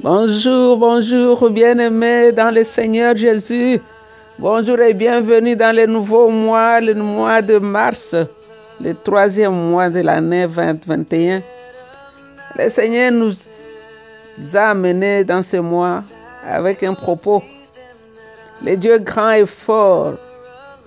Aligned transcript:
Bonjour, 0.00 0.76
bonjour, 0.76 1.50
bien-aimés 1.50 2.30
dans 2.30 2.54
le 2.54 2.62
Seigneur 2.62 3.16
Jésus. 3.16 3.80
Bonjour 4.38 4.78
et 4.78 4.94
bienvenue 4.94 5.56
dans 5.56 5.74
le 5.74 5.86
nouveau 5.86 6.28
mois, 6.28 6.80
le 6.80 6.94
mois 6.94 7.42
de 7.42 7.58
mars, 7.58 8.14
le 8.80 8.94
troisième 8.94 9.52
mois 9.70 9.90
de 9.90 10.00
l'année 10.00 10.46
2021. 10.46 11.42
Le 12.56 12.68
Seigneur 12.68 13.10
nous 13.10 13.32
a 14.54 14.70
amenés 14.70 15.24
dans 15.24 15.42
ce 15.42 15.56
mois 15.56 16.04
avec 16.46 16.84
un 16.84 16.94
propos. 16.94 17.42
Le 18.64 18.76
Dieu 18.76 18.98
grand 18.98 19.30
et 19.30 19.46
fort 19.46 20.14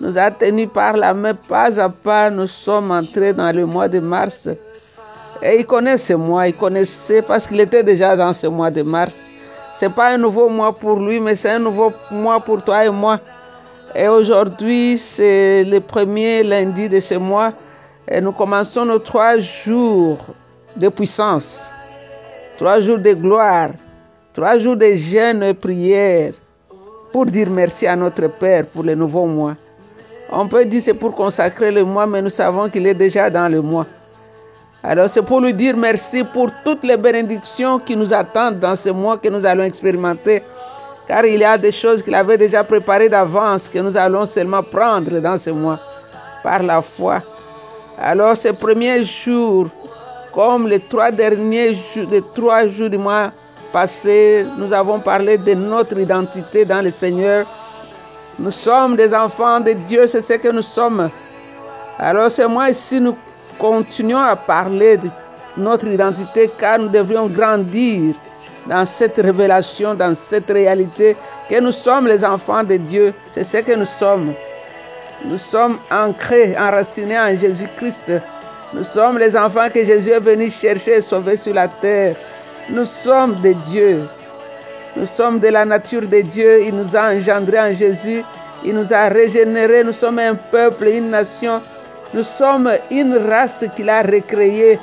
nous 0.00 0.16
a 0.16 0.30
tenus 0.30 0.70
par 0.72 0.96
la 0.96 1.12
main 1.12 1.34
pas 1.34 1.78
à 1.78 1.90
pas. 1.90 2.30
Nous 2.30 2.46
sommes 2.46 2.90
entrés 2.90 3.34
dans 3.34 3.54
le 3.54 3.66
mois 3.66 3.88
de 3.88 4.00
mars. 4.00 4.48
Et 5.44 5.58
il 5.58 5.66
connaît 5.66 5.96
ce 5.98 6.12
mois, 6.12 6.46
il 6.46 6.54
connaissait 6.54 7.20
parce 7.20 7.48
qu'il 7.48 7.60
était 7.60 7.82
déjà 7.82 8.14
dans 8.16 8.32
ce 8.32 8.46
mois 8.46 8.70
de 8.70 8.82
mars. 8.82 9.28
Ce 9.74 9.86
n'est 9.86 9.90
pas 9.92 10.10
un 10.10 10.18
nouveau 10.18 10.48
mois 10.48 10.72
pour 10.72 11.00
lui, 11.00 11.18
mais 11.18 11.34
c'est 11.34 11.50
un 11.50 11.58
nouveau 11.58 11.92
mois 12.12 12.38
pour 12.38 12.62
toi 12.62 12.84
et 12.84 12.90
moi. 12.90 13.18
Et 13.96 14.06
aujourd'hui, 14.06 14.96
c'est 14.98 15.64
le 15.64 15.80
premier 15.80 16.44
lundi 16.44 16.88
de 16.88 17.00
ce 17.00 17.14
mois. 17.14 17.52
Et 18.08 18.20
nous 18.20 18.30
commençons 18.30 18.84
nos 18.84 19.00
trois 19.00 19.38
jours 19.38 20.18
de 20.76 20.88
puissance, 20.88 21.70
trois 22.56 22.80
jours 22.80 22.98
de 22.98 23.12
gloire, 23.12 23.70
trois 24.34 24.58
jours 24.58 24.76
de 24.76 24.94
jeûne 24.94 25.42
et 25.42 25.54
prière 25.54 26.32
pour 27.12 27.26
dire 27.26 27.50
merci 27.50 27.86
à 27.86 27.96
notre 27.96 28.28
Père 28.28 28.64
pour 28.72 28.84
le 28.84 28.94
nouveau 28.94 29.26
mois. 29.26 29.54
On 30.30 30.46
peut 30.46 30.64
dire 30.64 30.82
c'est 30.84 30.94
pour 30.94 31.14
consacrer 31.16 31.72
le 31.72 31.84
mois, 31.84 32.06
mais 32.06 32.22
nous 32.22 32.30
savons 32.30 32.68
qu'il 32.68 32.86
est 32.86 32.94
déjà 32.94 33.28
dans 33.28 33.48
le 33.48 33.60
mois. 33.60 33.86
Alors 34.84 35.08
c'est 35.08 35.22
pour 35.22 35.40
lui 35.40 35.54
dire 35.54 35.76
merci 35.76 36.24
pour 36.24 36.48
toutes 36.64 36.82
les 36.82 36.96
bénédictions 36.96 37.78
qui 37.78 37.96
nous 37.96 38.12
attendent 38.12 38.58
dans 38.58 38.74
ce 38.74 38.90
mois 38.90 39.16
que 39.16 39.28
nous 39.28 39.46
allons 39.46 39.62
expérimenter. 39.62 40.42
Car 41.06 41.24
il 41.24 41.38
y 41.38 41.44
a 41.44 41.56
des 41.56 41.70
choses 41.70 42.02
qu'il 42.02 42.14
avait 42.14 42.36
déjà 42.36 42.64
préparées 42.64 43.08
d'avance 43.08 43.68
que 43.68 43.78
nous 43.78 43.96
allons 43.96 44.26
seulement 44.26 44.62
prendre 44.62 45.20
dans 45.20 45.36
ce 45.38 45.50
mois 45.50 45.78
par 46.42 46.62
la 46.64 46.80
foi. 46.80 47.20
Alors 47.96 48.36
ces 48.36 48.52
premiers 48.52 49.04
jours, 49.04 49.68
comme 50.34 50.66
les 50.66 50.80
trois 50.80 51.12
derniers 51.12 51.74
jours, 51.74 52.08
les 52.10 52.22
trois 52.34 52.66
jours 52.66 52.90
du 52.90 52.98
mois 52.98 53.30
passé, 53.72 54.44
nous 54.58 54.72
avons 54.72 54.98
parlé 54.98 55.38
de 55.38 55.54
notre 55.54 55.96
identité 55.98 56.64
dans 56.64 56.82
le 56.82 56.90
Seigneur. 56.90 57.46
Nous 58.40 58.50
sommes 58.50 58.96
des 58.96 59.14
enfants 59.14 59.60
de 59.60 59.72
Dieu, 59.72 60.08
c'est 60.08 60.22
ce 60.22 60.32
que 60.34 60.48
nous 60.48 60.62
sommes. 60.62 61.08
Alors 61.98 62.30
ce 62.32 62.42
mois 62.42 62.70
ici, 62.70 63.00
nous 63.00 63.16
continuons 63.62 64.18
à 64.18 64.34
parler 64.34 64.96
de 64.96 65.08
notre 65.56 65.86
identité 65.86 66.50
car 66.58 66.80
nous 66.80 66.88
devrions 66.88 67.28
grandir 67.28 68.12
dans 68.66 68.84
cette 68.84 69.16
révélation, 69.16 69.94
dans 69.94 70.14
cette 70.14 70.50
réalité 70.50 71.16
que 71.48 71.60
nous 71.60 71.70
sommes 71.70 72.08
les 72.08 72.24
enfants 72.24 72.64
de 72.64 72.76
Dieu. 72.76 73.14
C'est 73.30 73.44
ce 73.44 73.58
que 73.58 73.74
nous 73.76 73.84
sommes. 73.84 74.34
Nous 75.24 75.38
sommes 75.38 75.78
ancrés, 75.92 76.56
enracinés 76.58 77.18
en 77.18 77.36
Jésus-Christ. 77.36 78.12
Nous 78.74 78.82
sommes 78.82 79.18
les 79.18 79.36
enfants 79.36 79.68
que 79.72 79.84
Jésus 79.84 80.10
est 80.10 80.18
venu 80.18 80.50
chercher 80.50 80.96
et 80.96 81.02
sauver 81.02 81.36
sur 81.36 81.54
la 81.54 81.68
terre. 81.68 82.16
Nous 82.68 82.84
sommes 82.84 83.36
de 83.42 83.52
Dieu. 83.52 84.02
Nous 84.96 85.06
sommes 85.06 85.38
de 85.38 85.48
la 85.48 85.64
nature 85.64 86.02
de 86.08 86.20
Dieu. 86.22 86.64
Il 86.64 86.74
nous 86.74 86.96
a 86.96 87.14
engendrés 87.14 87.60
en 87.60 87.72
Jésus. 87.72 88.24
Il 88.64 88.74
nous 88.74 88.92
a 88.92 89.08
régénérés. 89.08 89.84
Nous 89.84 89.92
sommes 89.92 90.18
un 90.18 90.34
peuple, 90.34 90.88
une 90.88 91.10
nation 91.10 91.60
nous 92.14 92.22
sommes 92.22 92.70
une 92.90 93.16
race 93.16 93.64
qu'il 93.74 93.88
a 93.88 94.02
recréée, 94.02 94.78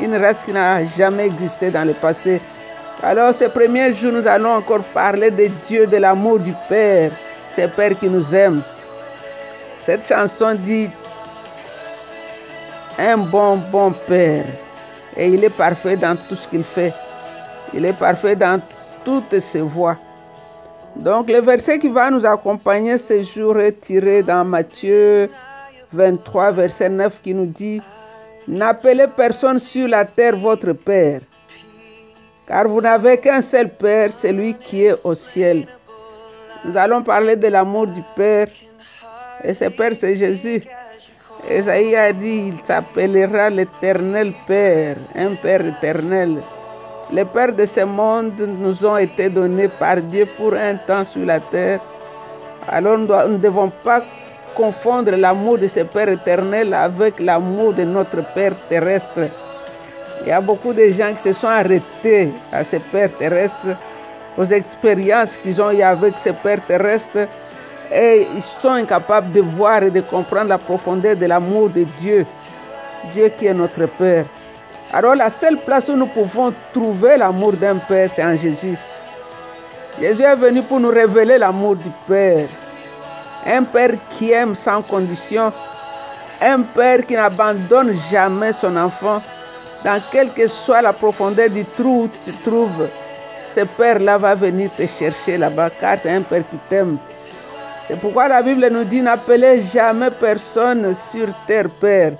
une 0.00 0.16
race 0.16 0.42
qui 0.42 0.52
n'a 0.52 0.84
jamais 0.84 1.26
existé 1.26 1.70
dans 1.70 1.86
le 1.86 1.92
passé. 1.94 2.40
Alors, 3.02 3.32
ces 3.34 3.48
premiers 3.48 3.92
jours, 3.92 4.12
nous 4.12 4.26
allons 4.26 4.54
encore 4.54 4.82
parler 4.94 5.30
de 5.30 5.48
Dieu, 5.66 5.86
de 5.86 5.96
l'amour 5.96 6.40
du 6.40 6.52
Père, 6.68 7.12
ce 7.48 7.66
Père 7.66 7.98
qui 7.98 8.06
nous 8.08 8.34
aime. 8.34 8.62
Cette 9.80 10.06
chanson 10.06 10.54
dit 10.54 10.88
un 12.98 13.16
bon, 13.16 13.56
bon 13.56 13.92
Père. 14.06 14.46
Et 15.16 15.28
il 15.28 15.44
est 15.44 15.50
parfait 15.50 15.96
dans 15.96 16.16
tout 16.16 16.34
ce 16.34 16.48
qu'il 16.48 16.64
fait. 16.64 16.92
Il 17.74 17.84
est 17.84 17.92
parfait 17.92 18.36
dans 18.36 18.60
toutes 19.04 19.38
ses 19.40 19.60
voies. 19.60 19.96
Donc, 20.96 21.28
le 21.28 21.40
verset 21.40 21.78
qui 21.78 21.88
va 21.88 22.10
nous 22.10 22.24
accompagner 22.26 22.98
ce 22.98 23.22
jour 23.22 23.58
est 23.58 23.80
tiré 23.80 24.22
dans 24.22 24.44
Matthieu 24.44 25.30
23, 25.92 26.52
verset 26.52 26.88
9 26.88 27.20
qui 27.22 27.34
nous 27.34 27.46
dit, 27.46 27.82
N'appelez 28.48 29.06
personne 29.16 29.58
sur 29.58 29.86
la 29.88 30.04
terre 30.04 30.36
votre 30.36 30.72
Père, 30.72 31.20
car 32.46 32.66
vous 32.66 32.80
n'avez 32.80 33.18
qu'un 33.18 33.40
seul 33.40 33.68
Père, 33.68 34.12
celui 34.12 34.54
qui 34.54 34.84
est 34.86 34.96
au 35.04 35.14
ciel. 35.14 35.66
Nous 36.64 36.76
allons 36.76 37.02
parler 37.02 37.36
de 37.36 37.48
l'amour 37.48 37.86
du 37.86 38.02
Père, 38.16 38.48
et 39.44 39.54
ce 39.54 39.66
Père 39.66 39.94
c'est 39.94 40.16
Jésus. 40.16 40.62
Esaïe 41.48 41.96
a 41.96 42.12
dit, 42.12 42.52
il 42.52 42.64
s'appellera 42.64 43.50
l'éternel 43.50 44.32
Père, 44.46 44.96
un 45.16 45.34
Père 45.34 45.66
éternel. 45.66 46.38
Les 47.12 47.26
pères 47.26 47.52
de 47.52 47.66
ce 47.66 47.80
monde 47.84 48.40
nous 48.58 48.86
ont 48.86 48.96
été 48.96 49.28
donnés 49.28 49.68
par 49.68 49.96
Dieu 49.96 50.26
pour 50.38 50.54
un 50.54 50.76
temps 50.76 51.04
sur 51.04 51.26
la 51.26 51.40
terre. 51.40 51.78
Alors 52.66 52.96
nous 52.96 53.06
ne 53.06 53.36
devons 53.36 53.70
pas 53.84 54.02
confondre 54.54 55.12
l'amour 55.16 55.58
de 55.58 55.66
ce 55.66 55.80
Père 55.80 56.08
éternel 56.08 56.74
avec 56.74 57.20
l'amour 57.20 57.72
de 57.72 57.84
notre 57.84 58.22
Père 58.34 58.54
terrestre. 58.68 59.28
Il 60.22 60.28
y 60.28 60.32
a 60.32 60.40
beaucoup 60.40 60.72
de 60.72 60.88
gens 60.88 61.12
qui 61.12 61.20
se 61.22 61.32
sont 61.32 61.48
arrêtés 61.48 62.30
à 62.52 62.62
ce 62.62 62.76
Père 62.76 63.10
terrestre, 63.16 63.68
aux 64.36 64.44
expériences 64.44 65.36
qu'ils 65.36 65.60
ont 65.60 65.70
eues 65.72 65.82
avec 65.82 66.18
ce 66.18 66.30
Père 66.30 66.64
terrestre, 66.66 67.26
et 67.92 68.26
ils 68.34 68.42
sont 68.42 68.70
incapables 68.70 69.32
de 69.32 69.40
voir 69.40 69.82
et 69.82 69.90
de 69.90 70.00
comprendre 70.00 70.48
la 70.48 70.58
profondeur 70.58 71.16
de 71.16 71.26
l'amour 71.26 71.70
de 71.70 71.84
Dieu, 72.00 72.24
Dieu 73.12 73.28
qui 73.36 73.46
est 73.46 73.54
notre 73.54 73.86
Père. 73.86 74.26
Alors 74.92 75.14
la 75.14 75.30
seule 75.30 75.56
place 75.56 75.88
où 75.88 75.96
nous 75.96 76.06
pouvons 76.06 76.54
trouver 76.72 77.16
l'amour 77.16 77.54
d'un 77.54 77.76
Père, 77.76 78.10
c'est 78.14 78.24
en 78.24 78.36
Jésus. 78.36 78.76
Jésus 80.00 80.22
est 80.22 80.36
venu 80.36 80.62
pour 80.62 80.80
nous 80.80 80.90
révéler 80.90 81.38
l'amour 81.38 81.76
du 81.76 81.90
Père. 82.06 82.46
Un 83.46 83.64
père 83.64 83.92
qui 84.08 84.30
aime 84.30 84.54
sans 84.54 84.82
condition. 84.82 85.52
Un 86.40 86.62
père 86.62 87.04
qui 87.04 87.14
n'abandonne 87.14 87.94
jamais 88.10 88.52
son 88.52 88.76
enfant. 88.76 89.20
Dans 89.84 90.00
quelle 90.10 90.32
que 90.32 90.46
soit 90.46 90.82
la 90.82 90.92
profondeur 90.92 91.50
du 91.50 91.64
trou 91.64 92.04
où 92.04 92.08
tu 92.24 92.32
te 92.32 92.48
trouves, 92.48 92.88
ce 93.44 93.60
père-là 93.64 94.16
va 94.16 94.34
venir 94.36 94.70
te 94.76 94.86
chercher 94.86 95.36
là-bas 95.38 95.70
car 95.80 95.98
c'est 95.98 96.10
un 96.10 96.22
père 96.22 96.44
qui 96.48 96.56
t'aime. 96.68 96.98
C'est 97.88 97.98
pourquoi 97.98 98.28
la 98.28 98.42
Bible 98.42 98.68
nous 98.70 98.84
dit 98.84 99.02
n'appelez 99.02 99.60
jamais 99.60 100.10
personne 100.12 100.94
sur 100.94 101.26
terre 101.46 101.68
père. 101.80 102.12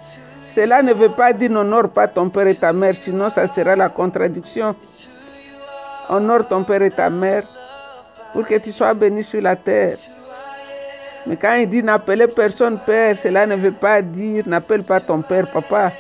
Cela 0.49 0.83
ne 0.83 0.93
veut 0.93 1.09
pas 1.09 1.33
dire 1.33 1.51
n'honore 1.51 1.89
pas 1.89 2.09
ton 2.09 2.29
père 2.29 2.49
et 2.49 2.57
ta 2.57 2.73
mère, 2.73 2.97
sinon 2.97 3.31
ça 3.31 3.47
sera 3.47 3.77
la 3.77 3.89
contradiction. 3.89 4.75
Honore 6.09 6.49
ton 6.49 6.65
père 6.65 6.83
et 6.83 6.91
ta 6.91 7.09
mère 7.09 7.45
pour 8.33 8.45
que 8.45 8.59
tu 8.59 8.73
sois 8.73 8.93
béni 8.93 9.23
sur 9.23 9.41
la 9.41 9.55
terre. 9.55 9.97
Mais 11.27 11.37
quand 11.37 11.55
il 11.55 11.69
dit 11.69 11.83
n'appelez 11.83 12.27
personne 12.27 12.79
père, 12.85 13.17
cela 13.17 13.47
ne 13.47 13.57
veut 13.57 13.73
pas 13.73 14.03
dire 14.03 14.45
n'appelle 14.47 14.83
pas 14.83 15.01
ton 15.01 15.23
père 15.23 15.51
papa. 15.51 15.93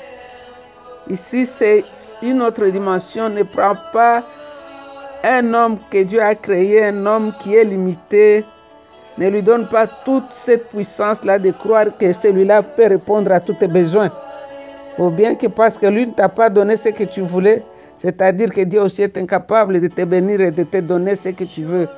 Ici, 1.09 1.47
c'est 1.47 1.85
une 2.23 2.43
autre 2.43 2.67
dimension. 2.67 3.29
Ne 3.29 3.43
prends 3.43 3.77
pas 3.93 4.23
un 5.25 5.55
homme 5.55 5.79
que 5.91 6.03
Dieu 6.03 6.21
a 6.23 6.35
créé, 6.35 6.85
un 6.87 7.07
homme 7.07 7.33
qui 7.41 7.55
est 7.55 7.65
limité. 7.65 8.45
Ne 9.19 9.29
lui 9.29 9.43
donne 9.43 9.69
pas 9.69 9.87
toute 9.87 10.33
cette 10.33 10.69
puissance-là 10.69 11.39
de 11.39 11.51
croire 11.51 11.87
que 11.99 12.13
celui-là 12.13 12.63
peut 12.63 12.87
répondre 12.87 13.31
à 13.31 13.41
tous 13.41 13.55
tes 13.55 13.69
besoins. 13.69 14.11
Ou 14.99 15.11
bien 15.11 15.35
que 15.35 15.47
parce 15.47 15.77
que 15.77 15.87
lui 15.87 16.07
ne 16.07 16.13
t'a 16.13 16.29
pas 16.29 16.49
donné 16.49 16.77
ce 16.77 16.89
que 16.89 17.05
tu 17.05 17.21
voulais, 17.21 17.63
c'est-à-dire 17.99 18.51
que 18.51 18.63
Dieu 18.63 18.81
aussi 18.81 19.03
est 19.03 19.17
incapable 19.19 19.81
de 19.81 19.89
te 19.89 20.05
bénir 20.05 20.41
et 20.41 20.51
de 20.51 20.63
te 20.65 20.79
donner 20.79 21.15
ce 21.15 21.29
que 21.31 21.45
tu 21.45 21.63
veux. 21.63 21.89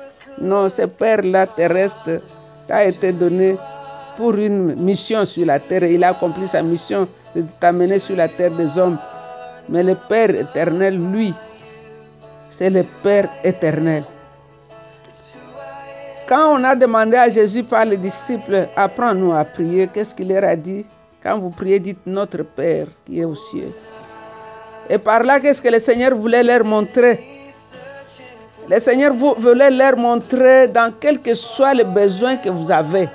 Non, 0.41 0.67
ce 0.69 0.83
Père-là 0.83 1.47
terrestre 1.47 2.21
a 2.69 2.85
été 2.85 3.11
donné 3.11 3.57
pour 4.17 4.35
une 4.35 4.75
mission 4.75 5.25
sur 5.25 5.45
la 5.45 5.59
terre. 5.59 5.83
Il 5.83 6.03
a 6.03 6.09
accompli 6.09 6.47
sa 6.47 6.61
mission 6.61 7.07
de 7.35 7.43
t'amener 7.59 7.99
sur 7.99 8.15
la 8.15 8.27
terre 8.27 8.51
des 8.51 8.77
hommes. 8.77 8.97
Mais 9.69 9.83
le 9.83 9.95
Père 9.95 10.29
éternel, 10.29 10.97
lui, 11.11 11.33
c'est 12.49 12.69
le 12.69 12.83
Père 13.03 13.29
éternel. 13.43 14.03
Quand 16.27 16.59
on 16.59 16.63
a 16.63 16.75
demandé 16.75 17.17
à 17.17 17.29
Jésus 17.29 17.63
par 17.63 17.85
les 17.85 17.97
disciples, 17.97 18.67
apprends-nous 18.75 19.33
à 19.33 19.43
prier, 19.43 19.87
qu'est-ce 19.93 20.15
qu'il 20.15 20.29
leur 20.29 20.43
a 20.43 20.55
dit? 20.55 20.85
Quand 21.21 21.39
vous 21.39 21.49
priez, 21.49 21.79
dites 21.79 22.05
notre 22.05 22.43
Père 22.43 22.87
qui 23.05 23.19
est 23.19 23.25
au 23.25 23.35
ciel. 23.35 23.69
Et 24.89 24.97
par 24.97 25.23
là, 25.23 25.39
qu'est-ce 25.39 25.61
que 25.61 25.69
le 25.69 25.79
Seigneur 25.79 26.15
voulait 26.15 26.43
leur 26.43 26.63
montrer? 26.63 27.19
Le 28.69 28.79
Seigneur 28.79 29.13
voulait 29.13 29.69
leur 29.69 29.95
montrer 29.95 30.67
dans 30.67 30.91
quel 30.99 31.19
que 31.19 31.33
soit 31.35 31.73
le 31.73 31.83
besoin 31.83 32.35
que 32.37 32.49
vous 32.49 32.71
avez. 32.71 33.07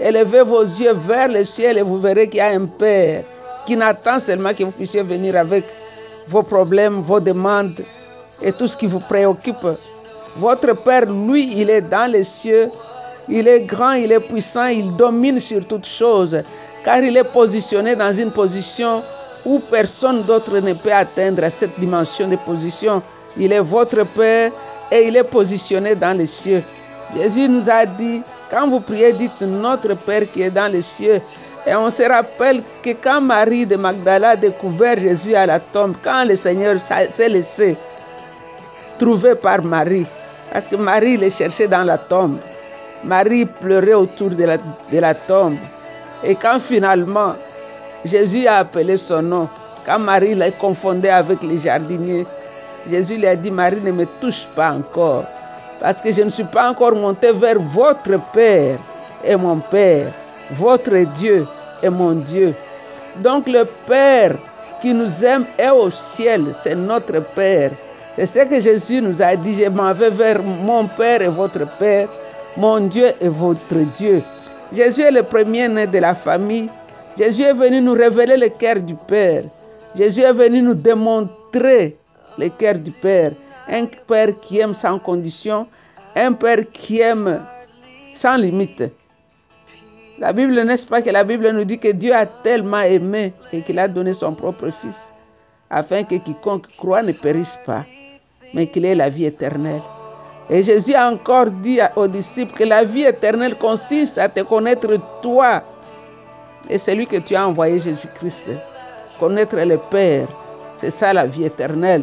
Élevez 0.00 0.42
vos 0.42 0.62
yeux 0.62 0.94
vers 0.94 1.28
le 1.28 1.44
ciel 1.44 1.78
et 1.78 1.82
vous 1.82 1.98
verrez 1.98 2.28
qu'il 2.28 2.38
y 2.38 2.40
a 2.40 2.48
un 2.48 2.64
Père 2.66 3.22
qui 3.66 3.76
n'attend 3.76 4.18
seulement 4.18 4.54
que 4.54 4.64
vous 4.64 4.70
puissiez 4.70 5.02
venir 5.02 5.36
avec 5.36 5.64
vos 6.26 6.42
problèmes, 6.42 7.00
vos 7.00 7.20
demandes 7.20 7.84
et 8.42 8.52
tout 8.52 8.66
ce 8.66 8.76
qui 8.76 8.86
vous 8.86 8.98
préoccupe. 9.00 9.66
Votre 10.36 10.72
Père, 10.74 11.04
lui, 11.06 11.60
il 11.60 11.70
est 11.70 11.82
dans 11.82 12.10
les 12.10 12.24
cieux. 12.24 12.70
Il 13.28 13.46
est 13.46 13.60
grand, 13.60 13.92
il 13.92 14.10
est 14.10 14.20
puissant, 14.20 14.66
il 14.66 14.94
domine 14.96 15.40
sur 15.40 15.66
toutes 15.66 15.86
choses, 15.86 16.42
car 16.84 16.98
il 16.98 17.16
est 17.16 17.24
positionné 17.24 17.96
dans 17.96 18.10
une 18.10 18.30
position 18.30 19.02
où 19.46 19.58
personne 19.58 20.22
d'autre 20.22 20.58
ne 20.58 20.74
peut 20.74 20.92
atteindre 20.92 21.48
cette 21.48 21.78
dimension 21.78 22.28
de 22.28 22.36
position. 22.36 23.02
Il 23.36 23.52
est 23.52 23.60
votre 23.60 24.04
Père 24.04 24.50
et 24.94 25.08
il 25.08 25.16
est 25.16 25.24
positionné 25.24 25.96
dans 25.96 26.16
les 26.16 26.28
cieux. 26.28 26.62
Jésus 27.16 27.48
nous 27.48 27.68
a 27.68 27.84
dit, 27.84 28.22
quand 28.48 28.68
vous 28.68 28.78
priez, 28.78 29.12
dites 29.12 29.40
notre 29.40 29.94
Père 29.94 30.22
qui 30.32 30.42
est 30.42 30.50
dans 30.50 30.70
les 30.70 30.82
cieux. 30.82 31.20
Et 31.66 31.74
on 31.74 31.90
se 31.90 32.04
rappelle 32.04 32.62
que 32.82 32.90
quand 33.02 33.20
Marie 33.20 33.66
de 33.66 33.74
Magdala 33.76 34.30
a 34.30 34.36
découvert 34.36 34.96
Jésus 34.98 35.34
à 35.34 35.46
la 35.46 35.58
tombe, 35.58 35.94
quand 36.02 36.24
le 36.24 36.36
Seigneur 36.36 36.76
s'est 36.78 37.28
laissé 37.28 37.76
trouver 38.98 39.34
par 39.34 39.64
Marie, 39.64 40.06
parce 40.52 40.68
que 40.68 40.76
Marie 40.76 41.16
le 41.16 41.28
cherchait 41.28 41.66
dans 41.66 41.82
la 41.82 41.98
tombe, 41.98 42.36
Marie 43.02 43.46
pleurait 43.46 43.94
autour 43.94 44.30
de 44.30 44.44
la, 45.00 45.14
tombe. 45.14 45.56
Et 46.22 46.36
quand 46.36 46.60
finalement 46.60 47.34
Jésus 48.04 48.46
a 48.46 48.58
appelé 48.58 48.96
son 48.96 49.22
nom, 49.22 49.48
quand 49.84 49.98
Marie 49.98 50.34
l'a 50.34 50.52
confondé 50.52 51.08
avec 51.08 51.42
les 51.42 51.58
jardiniers, 51.58 52.26
Jésus 52.88 53.16
lui 53.16 53.26
a 53.26 53.36
dit, 53.36 53.50
Marie, 53.50 53.80
ne 53.82 53.92
me 53.92 54.06
touche 54.20 54.46
pas 54.54 54.72
encore, 54.72 55.24
parce 55.80 56.00
que 56.00 56.12
je 56.12 56.22
ne 56.22 56.30
suis 56.30 56.44
pas 56.44 56.70
encore 56.70 56.94
monté 56.94 57.32
vers 57.32 57.58
votre 57.58 58.20
Père 58.32 58.78
et 59.24 59.36
mon 59.36 59.56
Père, 59.56 60.06
votre 60.52 60.96
Dieu 61.14 61.46
et 61.82 61.88
mon 61.88 62.12
Dieu. 62.12 62.54
Donc 63.16 63.46
le 63.46 63.64
Père 63.86 64.34
qui 64.82 64.92
nous 64.92 65.24
aime 65.24 65.44
est 65.58 65.70
au 65.70 65.90
ciel, 65.90 66.54
c'est 66.58 66.74
notre 66.74 67.20
Père. 67.34 67.70
C'est 68.16 68.26
ce 68.26 68.40
que 68.40 68.60
Jésus 68.60 69.00
nous 69.00 69.22
a 69.22 69.34
dit, 69.34 69.54
je 69.54 69.68
m'en 69.68 69.92
vais 69.92 70.10
vers 70.10 70.42
mon 70.42 70.86
Père 70.86 71.22
et 71.22 71.28
votre 71.28 71.66
Père, 71.78 72.08
mon 72.56 72.80
Dieu 72.80 73.08
et 73.20 73.28
votre 73.28 73.76
Dieu. 73.96 74.22
Jésus 74.74 75.02
est 75.02 75.10
le 75.10 75.22
premier-né 75.22 75.86
de 75.86 75.98
la 75.98 76.14
famille. 76.14 76.68
Jésus 77.18 77.42
est 77.42 77.52
venu 77.54 77.80
nous 77.80 77.94
révéler 77.94 78.36
le 78.36 78.48
cœur 78.48 78.76
du 78.76 78.94
Père. 78.94 79.42
Jésus 79.96 80.20
est 80.20 80.32
venu 80.32 80.62
nous 80.62 80.74
démontrer 80.74 81.96
le 82.38 82.48
cœur 82.48 82.74
du 82.74 82.90
Père. 82.90 83.32
Un 83.68 83.86
Père 83.86 84.28
qui 84.40 84.60
aime 84.60 84.74
sans 84.74 84.98
condition, 84.98 85.66
un 86.14 86.32
Père 86.32 86.70
qui 86.72 87.00
aime 87.00 87.42
sans 88.14 88.36
limite. 88.36 88.84
La 90.18 90.32
Bible, 90.32 90.54
n'est-ce 90.62 90.86
pas 90.86 91.02
que 91.02 91.10
la 91.10 91.24
Bible 91.24 91.50
nous 91.50 91.64
dit 91.64 91.78
que 91.78 91.88
Dieu 91.88 92.14
a 92.14 92.24
tellement 92.26 92.82
aimé 92.82 93.32
et 93.52 93.62
qu'il 93.62 93.78
a 93.78 93.88
donné 93.88 94.12
son 94.12 94.34
propre 94.34 94.70
Fils, 94.70 95.12
afin 95.70 96.04
que 96.04 96.14
quiconque 96.16 96.68
croit 96.76 97.02
ne 97.02 97.12
périsse 97.12 97.58
pas, 97.66 97.84
mais 98.52 98.68
qu'il 98.68 98.84
ait 98.84 98.94
la 98.94 99.08
vie 99.08 99.24
éternelle. 99.24 99.82
Et 100.50 100.62
Jésus 100.62 100.94
a 100.94 101.10
encore 101.10 101.46
dit 101.50 101.80
aux 101.96 102.06
disciples 102.06 102.52
que 102.52 102.64
la 102.64 102.84
vie 102.84 103.04
éternelle 103.04 103.56
consiste 103.56 104.18
à 104.18 104.28
te 104.28 104.40
connaître 104.40 104.94
toi 105.22 105.62
et 106.68 106.78
celui 106.78 107.06
que 107.06 107.16
tu 107.16 107.34
as 107.34 107.46
envoyé, 107.46 107.80
Jésus-Christ. 107.80 108.50
Connaître 109.18 109.56
le 109.56 109.78
Père, 109.78 110.28
c'est 110.78 110.90
ça 110.90 111.12
la 111.12 111.26
vie 111.26 111.44
éternelle. 111.44 112.02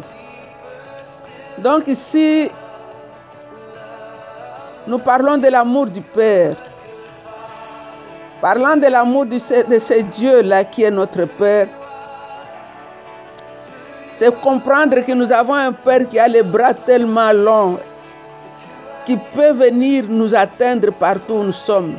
Donc 1.58 1.86
ici, 1.86 2.50
nous 4.86 4.98
parlons 4.98 5.36
de 5.38 5.48
l'amour 5.48 5.86
du 5.86 6.00
Père. 6.00 6.54
Parlant 8.40 8.76
de 8.76 8.86
l'amour 8.86 9.26
de 9.26 9.38
ce, 9.38 10.02
Dieu-là 10.02 10.64
qui 10.64 10.82
est 10.82 10.90
notre 10.90 11.26
Père, 11.26 11.68
c'est 14.14 14.34
comprendre 14.40 15.00
que 15.06 15.12
nous 15.12 15.30
avons 15.30 15.54
un 15.54 15.72
Père 15.72 16.08
qui 16.08 16.18
a 16.18 16.26
les 16.26 16.42
bras 16.42 16.74
tellement 16.74 17.32
longs, 17.32 17.78
qui 19.06 19.16
peut 19.16 19.52
venir 19.52 20.04
nous 20.08 20.34
atteindre 20.34 20.92
partout 20.92 21.34
où 21.34 21.42
nous 21.44 21.52
sommes. 21.52 21.94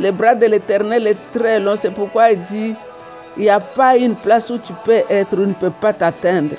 Les 0.00 0.10
bras 0.10 0.34
de 0.34 0.46
l'Éternel 0.46 1.06
est 1.06 1.32
très 1.32 1.60
long, 1.60 1.76
c'est 1.76 1.90
pourquoi 1.90 2.32
il 2.32 2.44
dit, 2.46 2.74
il 3.36 3.42
n'y 3.42 3.50
a 3.50 3.60
pas 3.60 3.96
une 3.96 4.16
place 4.16 4.50
où 4.50 4.58
tu 4.58 4.72
peux 4.84 5.02
être, 5.08 5.36
où 5.36 5.42
il 5.42 5.48
ne 5.48 5.54
peut 5.54 5.70
pas 5.70 5.92
t'atteindre. 5.92 6.56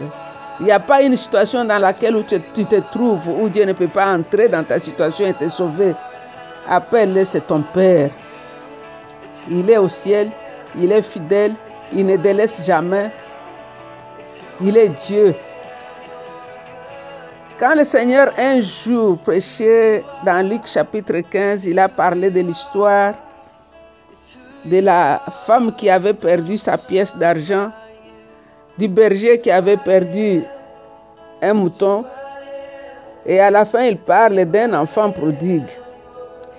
Il 0.60 0.66
n'y 0.66 0.72
a 0.72 0.80
pas 0.80 1.02
une 1.02 1.16
situation 1.18 1.66
dans 1.66 1.80
laquelle 1.80 2.16
tu, 2.28 2.40
tu, 2.54 2.66
te 2.66 2.76
trouves 2.92 3.28
où 3.28 3.50
Dieu 3.50 3.66
ne 3.66 3.74
peut 3.74 3.88
pas 3.88 4.14
entrer 4.14 4.48
dans 4.48 4.64
ta 4.64 4.80
situation 4.80 5.26
et 5.26 5.34
te 5.34 5.50
sauver. 5.50 5.94
Appelle-le, 6.68 7.26
c'est 7.26 7.46
ton 7.46 7.62
Père. 7.62 8.10
Il 9.50 9.70
est 9.70 9.78
au 9.78 9.90
ciel, 9.90 10.30
il 10.78 10.92
est 10.92 11.02
fidèle, 11.02 11.54
il 11.94 12.06
ne 12.06 12.18
délaisse 12.18 12.66
jamais. 12.66 13.10
Il 14.62 14.78
est 14.78 14.90
Dieu. 15.08 15.36
Quand 17.60 17.76
le 17.76 17.84
Seigneur 17.84 18.32
un 18.38 18.62
jour 18.62 19.18
prêchait 19.20 20.04
dans 20.26 20.48
Luc 20.48 20.68
chapitre 20.68 21.20
15, 21.20 21.66
il 21.66 21.80
a 21.80 21.88
parlé 21.88 22.30
de 22.30 22.42
l'histoire 22.42 23.14
de 24.66 24.80
la 24.80 25.22
femme 25.46 25.74
qui 25.76 25.90
avait 25.90 26.14
perdu 26.14 26.58
sa 26.58 26.78
pièce 26.78 27.16
d'argent, 27.16 27.72
du 28.78 28.88
berger 28.88 29.40
qui 29.40 29.52
avait 29.52 29.78
perdu 29.78 30.44
un 31.42 31.54
mouton, 31.54 32.04
et 33.26 33.40
à 33.40 33.50
la 33.50 33.66
fin 33.66 33.84
il 33.84 33.98
parle 33.98 34.46
d'un 34.46 34.74
enfant 34.74 35.12
prodigue, 35.12 35.68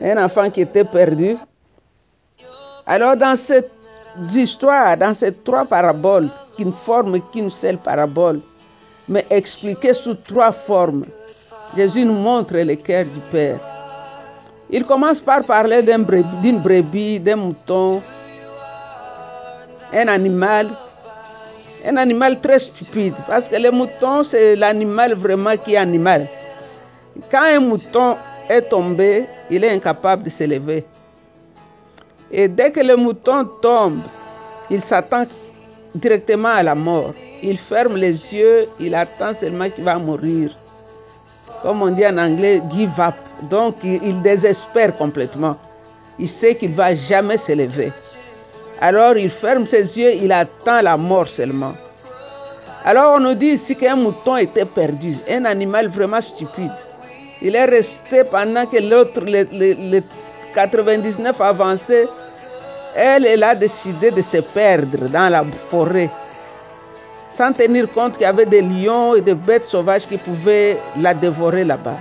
un 0.00 0.22
enfant 0.24 0.50
qui 0.50 0.62
était 0.62 0.84
perdu. 0.84 1.36
Alors 2.86 3.16
dans 3.16 3.36
cette 3.36 3.70
histoire, 4.34 4.96
dans 4.96 5.14
ces 5.14 5.32
trois 5.32 5.64
paraboles, 5.64 6.28
qui 6.56 6.64
ne 6.64 6.70
forment 6.70 7.20
qu'une 7.20 7.50
seule 7.50 7.78
parabole, 7.78 8.40
mais 9.08 9.26
expliquées 9.28 9.94
sous 9.94 10.14
trois 10.14 10.52
formes, 10.52 11.04
Jésus 11.76 12.04
nous 12.04 12.14
montre 12.14 12.56
le 12.56 12.74
cœur 12.76 13.04
du 13.04 13.20
Père. 13.30 13.58
Il 14.70 14.84
commence 14.84 15.20
par 15.20 15.44
parler 15.44 15.82
d'une 15.82 16.58
brebis, 16.58 17.20
d'un 17.20 17.36
mouton, 17.36 18.02
un 19.92 20.08
animal, 20.08 20.68
un 21.86 21.96
animal 21.96 22.40
très 22.40 22.58
stupide, 22.58 23.14
parce 23.28 23.48
que 23.48 23.56
le 23.56 23.70
mouton, 23.70 24.24
c'est 24.24 24.56
l'animal 24.56 25.14
vraiment 25.14 25.56
qui 25.56 25.74
est 25.74 25.76
animal. 25.76 26.26
Quand 27.30 27.44
un 27.44 27.60
mouton 27.60 28.16
est 28.48 28.62
tombé, 28.62 29.24
il 29.50 29.62
est 29.64 29.70
incapable 29.70 30.24
de 30.24 30.30
se 30.30 30.44
lever. 30.44 30.84
Et 32.30 32.48
dès 32.48 32.72
que 32.72 32.80
le 32.80 32.96
mouton 32.96 33.48
tombe, 33.62 34.00
il 34.68 34.80
s'attend 34.80 35.24
directement 35.94 36.48
à 36.48 36.62
la 36.62 36.74
mort. 36.74 37.14
Il 37.42 37.56
ferme 37.56 37.96
les 37.96 38.34
yeux, 38.34 38.66
il 38.80 38.94
attend 38.94 39.32
seulement 39.32 39.70
qu'il 39.70 39.84
va 39.84 39.96
mourir. 39.96 40.50
Comme 41.62 41.82
on 41.82 41.90
dit 41.90 42.06
en 42.06 42.18
anglais, 42.18 42.60
give 42.70 43.00
up. 43.00 43.14
Donc 43.50 43.76
il 43.84 44.22
désespère 44.22 44.96
complètement. 44.96 45.56
Il 46.18 46.28
sait 46.28 46.54
qu'il 46.54 46.70
ne 46.70 46.76
va 46.76 46.94
jamais 46.94 47.38
se 47.38 47.52
lever. 47.52 47.92
Alors 48.80 49.16
il 49.16 49.30
ferme 49.30 49.64
ses 49.64 49.98
yeux, 49.98 50.12
il 50.22 50.32
attend 50.32 50.82
la 50.82 50.96
mort 50.96 51.28
seulement. 51.28 51.72
Alors 52.84 53.14
on 53.16 53.20
nous 53.20 53.34
dit 53.34 53.46
ici 53.46 53.74
qu'un 53.74 53.96
mouton 53.96 54.36
était 54.36 54.64
perdu, 54.64 55.16
un 55.30 55.44
animal 55.44 55.88
vraiment 55.88 56.20
stupide. 56.20 56.70
Il 57.42 57.56
est 57.56 57.64
resté 57.64 58.22
pendant 58.24 58.66
que 58.66 58.78
l'autre, 58.78 59.20
le, 59.24 60.00
99 60.54 61.40
avancé, 61.40 62.06
elle, 62.94 63.26
elle 63.26 63.42
a 63.42 63.54
décidé 63.54 64.10
de 64.10 64.22
se 64.22 64.38
perdre 64.38 65.08
dans 65.08 65.30
la 65.30 65.42
forêt, 65.42 66.10
sans 67.30 67.52
tenir 67.52 67.90
compte 67.92 68.12
qu'il 68.12 68.22
y 68.22 68.26
avait 68.26 68.46
des 68.46 68.62
lions 68.62 69.14
et 69.14 69.20
des 69.20 69.34
bêtes 69.34 69.64
sauvages 69.64 70.06
qui 70.06 70.16
pouvaient 70.16 70.78
la 71.00 71.12
dévorer 71.12 71.64
là-bas. 71.64 71.98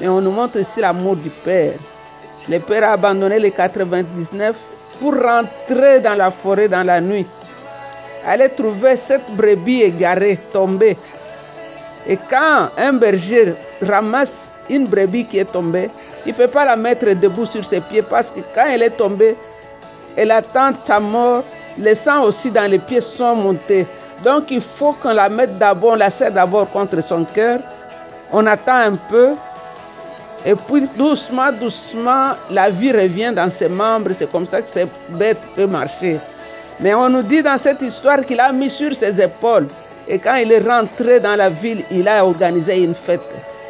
Mais 0.00 0.08
on 0.08 0.20
nous 0.20 0.30
montre 0.30 0.58
ici 0.58 0.80
l'amour 0.80 1.16
du 1.16 1.28
Père. 1.28 1.74
Le 2.48 2.58
Père 2.58 2.84
a 2.84 2.92
abandonné 2.92 3.38
les 3.38 3.50
99 3.50 4.56
pour 5.00 5.14
rentrer 5.14 6.00
dans 6.00 6.14
la 6.14 6.30
forêt 6.30 6.68
dans 6.68 6.84
la 6.84 7.00
nuit. 7.00 7.26
Aller 8.26 8.50
trouver 8.50 8.96
cette 8.96 9.30
brebis 9.34 9.82
égarée, 9.82 10.38
tombée. 10.52 10.96
Et 12.06 12.18
quand 12.28 12.68
un 12.78 12.92
berger 12.92 13.54
ramasse 13.82 14.56
une 14.68 14.86
brebis 14.86 15.24
qui 15.24 15.38
est 15.38 15.50
tombée, 15.50 15.88
il 16.26 16.32
ne 16.32 16.36
peut 16.36 16.48
pas 16.48 16.66
la 16.66 16.76
mettre 16.76 17.06
debout 17.14 17.46
sur 17.46 17.64
ses 17.64 17.80
pieds 17.80 18.02
parce 18.02 18.30
que 18.30 18.40
quand 18.54 18.66
elle 18.66 18.82
est 18.82 18.90
tombée, 18.90 19.36
elle 20.16 20.30
attend 20.30 20.72
sa 20.84 21.00
mort, 21.00 21.42
les 21.78 21.94
sangs 21.94 22.24
aussi 22.24 22.50
dans 22.50 22.70
les 22.70 22.78
pieds 22.78 23.00
sont 23.00 23.34
montés. 23.34 23.86
Donc 24.22 24.50
il 24.50 24.60
faut 24.60 24.92
qu'on 24.92 25.14
la 25.14 25.30
mette 25.30 25.56
d'abord, 25.58 25.92
on 25.92 25.96
la 25.96 26.10
serre 26.10 26.32
d'abord 26.32 26.70
contre 26.70 27.02
son 27.02 27.24
cœur. 27.24 27.60
On 28.32 28.46
attend 28.46 28.76
un 28.76 28.92
peu. 29.08 29.30
Et 30.46 30.54
puis 30.54 30.88
doucement, 30.96 31.52
doucement, 31.52 32.32
la 32.50 32.70
vie 32.70 32.92
revient 32.92 33.32
dans 33.34 33.50
ses 33.50 33.68
membres. 33.68 34.10
C'est 34.16 34.30
comme 34.30 34.46
ça 34.46 34.62
que 34.62 34.68
cette 34.68 34.88
bête 35.10 35.38
peut 35.54 35.66
marcher. 35.66 36.18
Mais 36.80 36.94
on 36.94 37.10
nous 37.10 37.22
dit 37.22 37.42
dans 37.42 37.58
cette 37.58 37.82
histoire 37.82 38.24
qu'il 38.24 38.40
a 38.40 38.50
mis 38.52 38.70
sur 38.70 38.94
ses 38.94 39.20
épaules. 39.20 39.66
Et 40.08 40.18
quand 40.18 40.36
il 40.36 40.50
est 40.50 40.66
rentré 40.66 41.20
dans 41.20 41.36
la 41.36 41.50
ville, 41.50 41.82
il 41.90 42.08
a 42.08 42.24
organisé 42.24 42.82
une 42.82 42.94
fête. 42.94 43.20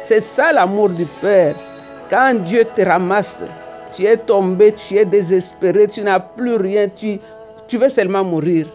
C'est 0.05 0.21
ça 0.21 0.53
l'amour 0.53 0.89
du 0.89 1.05
Père. 1.21 1.53
Quand 2.09 2.33
Dieu 2.45 2.63
te 2.75 2.81
ramasse, 2.81 3.43
tu 3.95 4.05
es 4.05 4.17
tombé, 4.17 4.73
tu 4.73 4.97
es 4.97 5.05
désespéré, 5.05 5.87
tu 5.87 6.01
n'as 6.01 6.19
plus 6.19 6.55
rien, 6.55 6.87
tu, 6.87 7.19
tu 7.67 7.77
veux 7.77 7.89
seulement 7.89 8.23
mourir. 8.23 8.67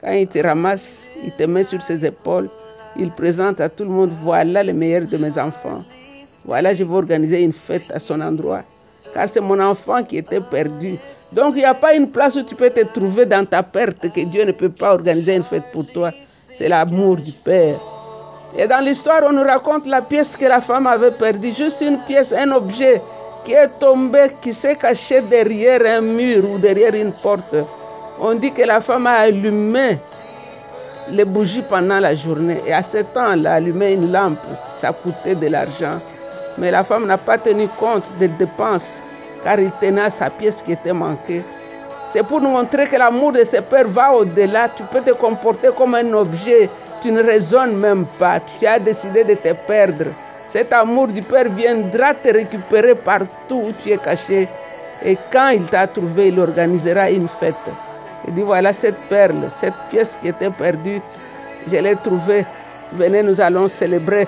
Quand 0.00 0.12
il 0.12 0.26
te 0.26 0.38
ramasse, 0.38 1.06
il 1.24 1.32
te 1.32 1.44
met 1.44 1.64
sur 1.64 1.80
ses 1.80 2.04
épaules, 2.04 2.48
il 2.96 3.10
présente 3.10 3.60
à 3.60 3.68
tout 3.68 3.84
le 3.84 3.90
monde, 3.90 4.10
voilà 4.22 4.62
le 4.62 4.72
meilleur 4.72 5.02
de 5.02 5.16
mes 5.16 5.38
enfants. 5.38 5.82
Voilà, 6.48 6.74
je 6.74 6.82
vais 6.82 6.94
organiser 6.94 7.42
une 7.42 7.52
fête 7.52 7.90
à 7.92 7.98
son 7.98 8.22
endroit. 8.22 8.62
Car 9.12 9.28
c'est 9.28 9.38
mon 9.38 9.60
enfant 9.60 10.02
qui 10.02 10.16
était 10.16 10.40
perdu. 10.40 10.96
Donc 11.34 11.52
il 11.56 11.58
n'y 11.58 11.64
a 11.66 11.74
pas 11.74 11.92
une 11.92 12.08
place 12.08 12.36
où 12.36 12.42
tu 12.42 12.54
peux 12.54 12.70
te 12.70 12.80
trouver 12.86 13.26
dans 13.26 13.44
ta 13.44 13.62
perte 13.62 14.10
que 14.10 14.24
Dieu 14.24 14.46
ne 14.46 14.52
peut 14.52 14.70
pas 14.70 14.94
organiser 14.94 15.34
une 15.34 15.42
fête 15.42 15.64
pour 15.74 15.84
toi. 15.84 16.10
C'est 16.56 16.70
l'amour 16.70 17.16
du 17.16 17.32
Père. 17.32 17.78
Et 18.56 18.66
dans 18.66 18.82
l'histoire, 18.82 19.24
on 19.28 19.32
nous 19.34 19.42
raconte 19.42 19.86
la 19.86 20.00
pièce 20.00 20.38
que 20.38 20.46
la 20.46 20.62
femme 20.62 20.86
avait 20.86 21.10
perdue. 21.10 21.52
Juste 21.52 21.82
une 21.82 21.98
pièce, 21.98 22.32
un 22.32 22.50
objet 22.52 23.02
qui 23.44 23.52
est 23.52 23.68
tombé, 23.78 24.28
qui 24.40 24.54
s'est 24.54 24.76
caché 24.76 25.20
derrière 25.20 25.82
un 25.98 26.00
mur 26.00 26.50
ou 26.50 26.56
derrière 26.56 26.94
une 26.94 27.12
porte. 27.12 27.56
On 28.18 28.34
dit 28.34 28.52
que 28.52 28.62
la 28.62 28.80
femme 28.80 29.06
a 29.06 29.16
allumé 29.16 29.98
les 31.10 31.26
bougies 31.26 31.62
pendant 31.68 32.00
la 32.00 32.14
journée. 32.14 32.56
Et 32.66 32.72
à 32.72 32.82
ce 32.82 33.02
temps-là, 33.02 33.56
allumer 33.56 33.92
une 33.92 34.10
lampe, 34.10 34.38
ça 34.78 34.94
coûtait 34.94 35.34
de 35.34 35.48
l'argent. 35.48 36.00
Mais 36.58 36.70
la 36.70 36.82
femme 36.84 37.06
n'a 37.06 37.18
pas 37.18 37.38
tenu 37.38 37.68
compte 37.68 38.04
des 38.18 38.28
dépenses, 38.28 39.00
car 39.44 39.60
il 39.60 39.70
tenait 39.80 40.10
sa 40.10 40.28
pièce 40.30 40.62
qui 40.62 40.72
était 40.72 40.92
manquée. 40.92 41.42
C'est 42.12 42.22
pour 42.22 42.40
nous 42.40 42.48
montrer 42.50 42.86
que 42.86 42.96
l'amour 42.96 43.32
de 43.32 43.44
ce 43.44 43.58
père 43.60 43.86
va 43.88 44.12
au-delà. 44.12 44.68
Tu 44.70 44.82
peux 44.84 45.00
te 45.00 45.10
comporter 45.10 45.68
comme 45.76 45.94
un 45.94 46.12
objet. 46.14 46.68
Tu 47.02 47.12
ne 47.12 47.22
raisonnes 47.22 47.76
même 47.76 48.06
pas. 48.18 48.40
Tu 48.40 48.66
as 48.66 48.78
décidé 48.78 49.24
de 49.24 49.34
te 49.34 49.52
perdre. 49.66 50.06
Cet 50.48 50.72
amour 50.72 51.08
du 51.08 51.20
Père 51.20 51.50
viendra 51.50 52.14
te 52.14 52.32
récupérer 52.32 52.94
partout 52.94 53.62
où 53.66 53.72
tu 53.82 53.90
es 53.90 53.98
caché. 53.98 54.48
Et 55.04 55.18
quand 55.30 55.48
il 55.50 55.64
t'a 55.66 55.86
trouvé, 55.86 56.28
il 56.28 56.40
organisera 56.40 57.10
une 57.10 57.28
fête. 57.28 57.54
Il 58.26 58.34
dit, 58.34 58.42
voilà 58.42 58.72
cette 58.72 58.98
perle, 59.10 59.48
cette 59.54 59.76
pièce 59.90 60.18
qui 60.20 60.28
était 60.28 60.50
perdue, 60.50 61.00
je 61.70 61.76
l'ai 61.76 61.94
trouvée. 61.96 62.46
Venez, 62.94 63.22
nous 63.22 63.38
allons 63.40 63.68
célébrer. 63.68 64.26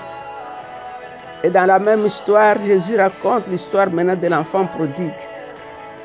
Et 1.43 1.49
dans 1.49 1.65
la 1.65 1.79
même 1.79 2.05
histoire, 2.05 2.55
Jésus 2.63 2.97
raconte 2.97 3.47
l'histoire 3.47 3.89
maintenant 3.91 4.15
de 4.15 4.27
l'enfant 4.27 4.65
prodigue. 4.65 5.09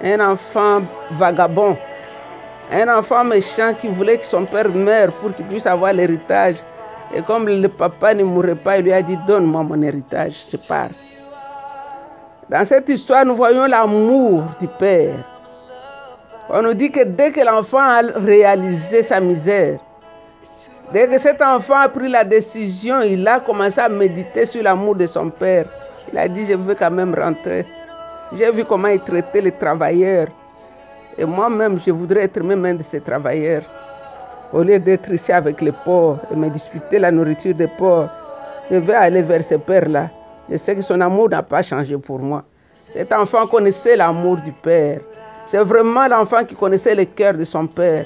Un 0.03 0.21
enfant 0.21 0.81
vagabond, 1.13 1.77
un 2.73 2.89
enfant 2.99 3.25
méchant 3.25 3.73
qui 3.79 3.89
voulait 3.89 4.19
que 4.19 4.25
son 4.27 4.45
père 4.45 4.69
meure 4.69 5.13
pour 5.15 5.35
qu'il 5.35 5.45
puisse 5.47 5.67
avoir 5.67 5.93
l'héritage. 5.93 6.57
Et 7.15 7.23
comme 7.23 7.49
le 7.49 7.69
papa 7.69 8.15
ne 8.15 8.25
mourrait 8.25 8.57
pas, 8.57 8.79
il 8.79 8.85
lui 8.85 8.93
a 8.93 9.03
dit, 9.03 9.17
donne-moi 9.27 9.63
mon 9.63 9.81
héritage, 9.83 10.47
je 10.51 10.57
pars. 10.57 10.89
Dans 12.49 12.65
cette 12.65 12.89
histoire, 12.89 13.25
nous 13.25 13.37
voyons 13.37 13.67
l'amour 13.67 14.43
du 14.59 14.69
Père. 14.69 15.15
On 16.49 16.63
nous 16.63 16.75
dit 16.75 16.91
que 16.93 17.03
dès 17.03 17.33
que 17.33 17.41
l'enfant 17.41 17.81
a 17.81 18.03
réalisé 18.25 19.03
sa 19.03 19.19
misère, 19.19 19.79
dès 20.93 21.09
que 21.09 21.19
cet 21.19 21.43
enfant 21.43 21.81
a 21.81 21.89
pris 21.89 22.09
la 22.09 22.25
décision, 22.25 23.01
il 23.03 23.27
a 23.27 23.41
commencé 23.41 23.81
à 23.81 23.89
méditer 23.89 24.47
sur 24.47 24.63
l'amour 24.63 24.95
de 24.97 25.07
son 25.07 25.31
père. 25.31 25.67
Il 26.13 26.19
a 26.19 26.29
dit, 26.29 26.47
je 26.47 26.55
veux 26.55 26.75
quand 26.75 26.91
même 26.91 27.15
rentrer. 27.15 27.65
J'ai 28.37 28.51
vu 28.51 28.65
comment 28.65 28.89
il 28.89 29.01
traitait 29.01 29.41
les 29.41 29.53
travailleurs. 29.53 30.29
Et 31.19 31.25
moi-même, 31.25 31.79
je 31.79 31.91
voudrais 31.91 32.25
être 32.25 32.43
même 32.43 32.65
un 32.65 32.75
de 32.75 32.83
ces 32.83 33.01
travailleurs. 33.01 33.63
Au 34.53 34.63
lieu 34.63 34.79
d'être 34.79 35.11
ici 35.13 35.33
avec 35.33 35.61
les 35.61 35.73
pauvres 35.73 36.21
et 36.31 36.37
me 36.37 36.49
disputer 36.51 36.99
la 36.99 37.11
nourriture 37.11 37.55
des 37.55 37.67
pauvres, 37.67 38.11
je 38.71 38.77
vais 38.77 38.95
aller 38.95 39.23
vers 39.23 39.43
ce 39.43 39.55
père-là. 39.57 40.11
Je 40.51 40.57
sais 40.57 40.77
que 40.77 40.83
son 40.83 41.01
amour 41.01 41.29
n'a 41.29 41.43
pas 41.43 41.63
changé 41.63 41.97
pour 41.99 42.21
moi. 42.21 42.45
Cet 42.73 43.13
enfant 43.13 43.47
connaissait 43.47 43.97
l'amour 43.97 44.37
du 44.37 44.53
Père. 44.53 45.01
C'est 45.47 45.63
vraiment 45.63 46.07
l'enfant 46.09 46.45
qui 46.45 46.55
connaissait 46.55 46.95
le 46.95 47.05
cœur 47.05 47.35
de 47.35 47.45
son 47.45 47.67
père. 47.67 48.05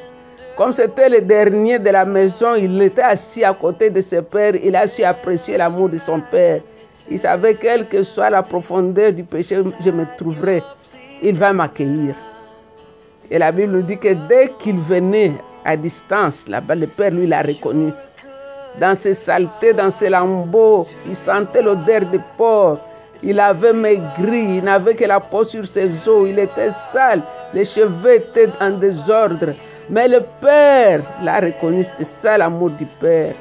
Comme 0.61 0.73
c'était 0.73 1.09
le 1.09 1.23
dernier 1.23 1.79
de 1.79 1.89
la 1.89 2.05
maison, 2.05 2.55
il 2.55 2.83
était 2.83 3.01
assis 3.01 3.43
à 3.43 3.55
côté 3.55 3.89
de 3.89 4.03
ses 4.03 4.21
pères. 4.21 4.53
Il 4.63 4.77
a 4.77 4.87
su 4.87 5.03
apprécier 5.03 5.57
l'amour 5.57 5.89
de 5.89 5.97
son 5.97 6.21
père. 6.21 6.61
Il 7.11 7.19
savait 7.19 7.55
quelle 7.55 7.89
que 7.89 8.03
soit 8.03 8.29
la 8.29 8.43
profondeur 8.43 9.11
du 9.11 9.25
péché, 9.25 9.57
je 9.83 9.91
me 9.91 10.05
trouverai. 10.19 10.63
Il 11.23 11.35
va 11.35 11.55
m'accueillir. 11.55 12.15
Et 13.31 13.39
la 13.39 13.53
Bible 13.53 13.73
nous 13.73 13.81
dit 13.81 13.97
que 13.97 14.13
dès 14.29 14.53
qu'il 14.59 14.77
venait 14.77 15.33
à 15.65 15.79
distance, 15.79 16.47
là-bas, 16.47 16.75
le 16.75 16.89
Père, 16.89 17.13
lui, 17.13 17.27
l'a 17.27 17.41
reconnu. 17.41 17.91
Dans 18.79 18.95
ses 18.95 19.15
saletés, 19.15 19.73
dans 19.73 19.89
ses 19.89 20.11
lambeaux, 20.11 20.87
il 21.07 21.17
sentait 21.17 21.63
l'odeur 21.63 22.01
de 22.01 22.21
porc. 22.37 22.81
Il 23.23 23.41
avait 23.41 23.73
maigri, 23.73 24.59
il 24.59 24.65
n'avait 24.65 24.95
que 24.95 25.07
la 25.07 25.21
peau 25.21 25.43
sur 25.43 25.67
ses 25.67 26.07
os, 26.07 26.29
il 26.29 26.39
était 26.39 26.71
sale, 26.71 27.23
les 27.55 27.65
cheveux 27.65 28.17
étaient 28.17 28.51
en 28.61 28.73
désordre. 28.73 29.55
Mais 29.91 30.07
le 30.07 30.21
Père 30.41 31.03
l'a 31.23 31.41
reconnu, 31.41 31.83
c'est 31.83 32.05
ça 32.05 32.39
l'amour 32.39 32.71
du 32.71 32.87
Père. 32.87 33.35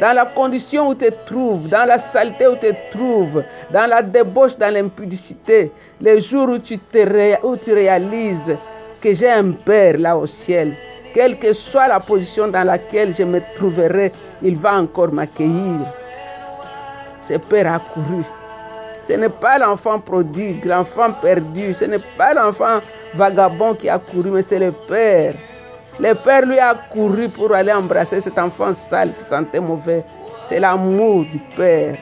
Dans 0.00 0.12
la 0.12 0.26
condition 0.26 0.88
où 0.88 0.94
tu 0.94 1.06
te 1.06 1.24
trouves, 1.26 1.68
dans 1.68 1.84
la 1.86 1.96
saleté 1.96 2.46
où 2.48 2.54
tu 2.54 2.66
te 2.66 2.90
trouves, 2.90 3.44
dans 3.70 3.88
la 3.88 4.02
débauche, 4.02 4.56
dans 4.58 4.72
l'impudicité, 4.74 5.70
les 6.00 6.20
jours 6.20 6.48
où 6.48 6.58
tu, 6.58 6.78
te 6.78 7.46
où 7.46 7.56
tu 7.56 7.72
réalises 7.72 8.56
que 9.00 9.14
j'ai 9.14 9.30
un 9.30 9.52
Père 9.52 9.96
là 9.98 10.16
au 10.16 10.26
ciel, 10.26 10.74
quelle 11.14 11.38
que 11.38 11.52
soit 11.52 11.88
la 11.88 12.00
position 12.00 12.48
dans 12.48 12.64
laquelle 12.64 13.14
je 13.16 13.22
me 13.22 13.40
trouverai, 13.54 14.12
il 14.42 14.56
va 14.56 14.74
encore 14.74 15.12
m'accueillir. 15.12 15.86
Ce 17.22 17.34
Père 17.34 17.72
a 17.72 17.78
couru 17.78 18.24
ce 19.06 19.12
n'est 19.12 19.28
pas 19.28 19.56
l'enfant 19.56 20.00
prodigue, 20.00 20.64
l'enfant 20.64 21.12
perdu. 21.12 21.72
Ce 21.74 21.84
n'est 21.84 22.00
pas 22.18 22.34
l'enfant 22.34 22.80
vagabond 23.14 23.74
qui 23.74 23.88
a 23.88 24.00
couru, 24.00 24.30
mais 24.30 24.42
c'est 24.42 24.58
le 24.58 24.72
Père. 24.72 25.34
Le 25.98 26.14
Père 26.14 26.44
lui 26.44 26.58
a 26.58 26.74
couru 26.74 27.28
pour 27.28 27.54
aller 27.54 27.72
embrasser 27.72 28.20
cet 28.20 28.38
enfant 28.38 28.72
sale 28.72 29.12
qui 29.16 29.24
sentait 29.24 29.60
mauvais. 29.60 30.04
C'est 30.46 30.60
l'amour 30.60 31.24
du 31.32 31.38
Père. 31.56 31.96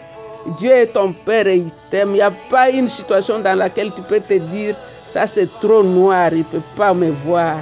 Dieu 0.58 0.72
est 0.72 0.92
ton 0.92 1.12
Père 1.12 1.46
et 1.46 1.56
il 1.58 1.70
t'aime. 1.90 2.10
Il 2.10 2.14
n'y 2.14 2.20
a 2.20 2.32
pas 2.50 2.70
une 2.70 2.88
situation 2.88 3.38
dans 3.38 3.56
laquelle 3.56 3.92
tu 3.94 4.02
peux 4.02 4.20
te 4.20 4.34
dire, 4.34 4.74
ça 5.08 5.26
c'est 5.26 5.48
trop 5.60 5.82
noir, 5.82 6.30
il 6.32 6.38
ne 6.38 6.44
peut 6.44 6.62
pas 6.76 6.92
me 6.92 7.10
voir. 7.10 7.56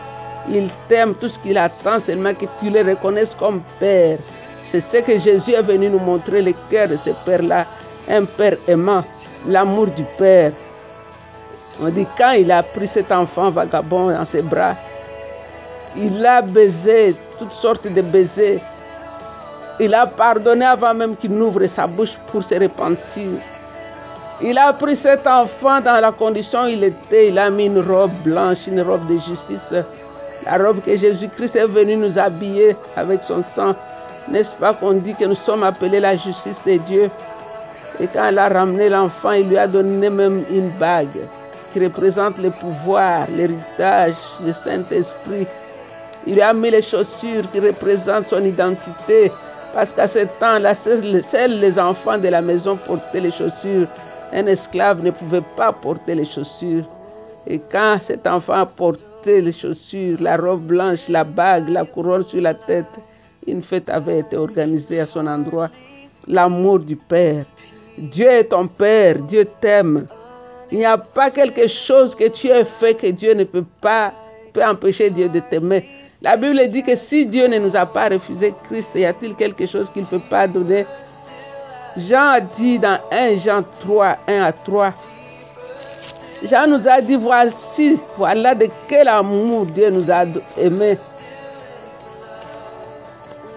Il 0.48 0.68
t'aime, 0.88 1.14
tout 1.14 1.28
ce 1.28 1.38
qu'il 1.38 1.58
attend 1.58 1.98
seulement 2.00 2.34
que 2.34 2.46
tu 2.58 2.70
le 2.70 2.82
reconnaisses 2.82 3.34
comme 3.34 3.60
Père. 3.78 4.18
C'est 4.64 4.80
ce 4.80 4.96
que 4.98 5.18
Jésus 5.18 5.52
est 5.52 5.62
venu 5.62 5.90
nous 5.90 6.00
montrer, 6.00 6.40
le 6.40 6.54
cœur 6.70 6.88
de 6.88 6.96
ce 6.96 7.10
Père-là. 7.26 7.66
Un 8.08 8.24
Père 8.24 8.56
aimant, 8.66 9.04
l'amour 9.46 9.86
du 9.88 10.02
Père. 10.18 10.50
On 11.82 11.88
dit 11.88 12.06
quand 12.16 12.32
il 12.32 12.50
a 12.50 12.62
pris 12.62 12.88
cet 12.88 13.12
enfant 13.12 13.50
vagabond 13.50 14.10
dans 14.10 14.24
ses 14.24 14.42
bras, 14.42 14.74
il 15.96 16.24
a 16.24 16.42
baisé 16.42 17.14
toutes 17.38 17.52
sortes 17.52 17.86
de 17.86 18.00
baisers. 18.00 18.60
Il 19.80 19.94
a 19.94 20.06
pardonné 20.06 20.64
avant 20.64 20.94
même 20.94 21.16
qu'il 21.16 21.32
n'ouvre 21.34 21.66
sa 21.66 21.86
bouche 21.86 22.16
pour 22.30 22.42
se 22.42 22.54
repentir. 22.54 23.28
Il 24.40 24.58
a 24.58 24.72
pris 24.72 24.96
cet 24.96 25.26
enfant 25.26 25.80
dans 25.80 26.00
la 26.00 26.12
condition 26.12 26.62
où 26.64 26.68
il 26.68 26.82
était. 26.84 27.28
Il 27.28 27.38
a 27.38 27.50
mis 27.50 27.66
une 27.66 27.80
robe 27.80 28.10
blanche, 28.24 28.66
une 28.66 28.80
robe 28.80 29.06
de 29.06 29.18
justice. 29.18 29.74
La 30.44 30.58
robe 30.58 30.82
que 30.84 30.96
Jésus-Christ 30.96 31.56
est 31.56 31.66
venu 31.66 31.96
nous 31.96 32.18
habiller 32.18 32.76
avec 32.96 33.22
son 33.22 33.42
sang. 33.42 33.74
N'est-ce 34.28 34.56
pas 34.56 34.72
qu'on 34.74 34.92
dit 34.94 35.14
que 35.14 35.24
nous 35.24 35.34
sommes 35.34 35.62
appelés 35.62 36.00
la 36.00 36.16
justice 36.16 36.62
de 36.66 36.76
Dieu? 36.78 37.10
Et 38.00 38.06
quand 38.06 38.24
elle 38.24 38.38
a 38.38 38.48
ramené 38.48 38.88
l'enfant, 38.88 39.32
il 39.32 39.48
lui 39.48 39.58
a 39.58 39.66
donné 39.66 40.08
même 40.08 40.42
une 40.50 40.70
bague 40.70 41.20
qui 41.72 41.84
représente 41.84 42.38
le 42.38 42.50
pouvoir, 42.50 43.26
l'héritage, 43.36 44.14
le 44.44 44.52
Saint-Esprit. 44.52 45.46
Il 46.26 46.34
lui 46.34 46.42
a 46.42 46.52
mis 46.52 46.70
les 46.70 46.82
chaussures 46.82 47.50
qui 47.50 47.60
représentent 47.60 48.28
son 48.28 48.44
identité. 48.44 49.30
Parce 49.74 49.92
qu'à 49.92 50.06
ce 50.06 50.20
temps-là, 50.38 50.74
seuls 50.74 51.60
les 51.60 51.78
enfants 51.78 52.18
de 52.18 52.28
la 52.28 52.42
maison 52.42 52.76
portaient 52.76 53.20
les 53.20 53.30
chaussures. 53.30 53.86
Un 54.32 54.46
esclave 54.46 55.02
ne 55.02 55.10
pouvait 55.10 55.42
pas 55.56 55.72
porter 55.72 56.14
les 56.14 56.24
chaussures. 56.24 56.84
Et 57.46 57.60
quand 57.70 57.98
cet 58.00 58.26
enfant 58.26 58.60
a 58.60 58.66
porté 58.66 59.40
les 59.40 59.52
chaussures, 59.52 60.18
la 60.20 60.36
robe 60.36 60.62
blanche, 60.62 61.08
la 61.08 61.24
bague, 61.24 61.68
la 61.68 61.84
couronne 61.84 62.24
sur 62.24 62.40
la 62.40 62.54
tête, 62.54 62.86
une 63.46 63.62
fête 63.62 63.88
avait 63.88 64.20
été 64.20 64.36
organisée 64.36 65.00
à 65.00 65.06
son 65.06 65.26
endroit. 65.26 65.68
L'amour 66.28 66.78
du 66.78 66.96
Père, 66.96 67.44
Dieu 67.98 68.30
est 68.30 68.44
ton 68.44 68.68
Père, 68.68 69.16
Dieu 69.22 69.44
t'aime. 69.60 70.06
Il 70.70 70.78
n'y 70.78 70.84
a 70.84 70.98
pas 70.98 71.30
quelque 71.30 71.66
chose 71.66 72.14
que 72.14 72.28
tu 72.28 72.48
aies 72.48 72.64
fait 72.64 72.94
que 72.94 73.08
Dieu 73.08 73.34
ne 73.34 73.44
peut 73.44 73.64
pas 73.80 74.12
peut 74.52 74.64
empêcher 74.64 75.10
Dieu 75.10 75.28
de 75.28 75.40
t'aimer. 75.40 75.84
La 76.22 76.36
Bible 76.36 76.68
dit 76.68 76.82
que 76.82 76.94
si 76.94 77.26
Dieu 77.26 77.48
ne 77.48 77.58
nous 77.58 77.76
a 77.76 77.84
pas 77.84 78.08
refusé 78.08 78.54
Christ, 78.68 78.90
y 78.94 79.04
a-t-il 79.04 79.34
quelque 79.34 79.66
chose 79.66 79.88
qu'il 79.92 80.02
ne 80.02 80.06
peut 80.06 80.22
pas 80.30 80.46
donner? 80.46 80.86
Jean 81.96 82.28
a 82.30 82.40
dit 82.40 82.78
dans 82.78 82.98
1 83.10 83.36
Jean 83.36 83.62
3, 83.80 84.16
1 84.28 84.42
à 84.42 84.52
3, 84.52 84.94
Jean 86.44 86.66
nous 86.68 86.88
a 86.88 87.00
dit, 87.00 87.16
voici, 87.16 87.98
voilà 88.16 88.54
de 88.54 88.68
quel 88.88 89.08
amour 89.08 89.66
Dieu 89.66 89.90
nous 89.90 90.10
a 90.10 90.24
aimés. 90.56 90.96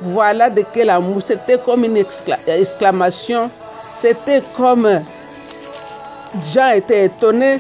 Voilà 0.02 0.50
de 0.50 0.64
quel 0.74 0.90
amour. 0.90 1.22
C'était 1.22 1.58
comme 1.58 1.84
une 1.84 1.98
exclamation 1.98 3.50
c'était 3.96 4.44
comme 4.58 4.88
Jean 6.54 6.70
était 6.70 7.06
étonné. 7.06 7.60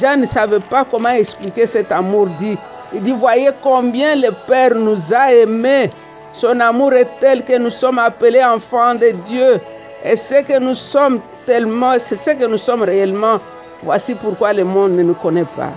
Jean 0.00 0.16
ne 0.16 0.26
savait 0.26 0.60
pas 0.60 0.84
comment 0.90 1.10
expliquer 1.10 1.66
cet 1.66 1.92
amour 1.92 2.26
dit. 2.38 2.56
Il 2.94 3.02
dit, 3.02 3.12
voyez 3.12 3.50
combien 3.62 4.14
le 4.16 4.30
Père 4.46 4.74
nous 4.74 5.14
a 5.14 5.32
aimés. 5.32 5.90
Son 6.34 6.58
amour 6.60 6.92
est 6.94 7.08
tel 7.20 7.44
que 7.44 7.56
nous 7.58 7.70
sommes 7.70 7.98
appelés 7.98 8.44
enfants 8.44 8.94
de 8.94 9.10
Dieu. 9.26 9.60
Et 10.04 10.16
ce 10.16 10.42
que 10.42 10.58
nous 10.58 10.74
sommes 10.74 11.20
tellement, 11.46 11.94
c'est 11.98 12.16
ce 12.16 12.30
que 12.30 12.46
nous 12.46 12.58
sommes 12.58 12.82
réellement. 12.82 13.38
Voici 13.82 14.14
pourquoi 14.14 14.52
le 14.52 14.64
monde 14.64 14.92
ne 14.92 15.02
nous 15.02 15.14
connaît 15.14 15.44
pas. 15.56 15.70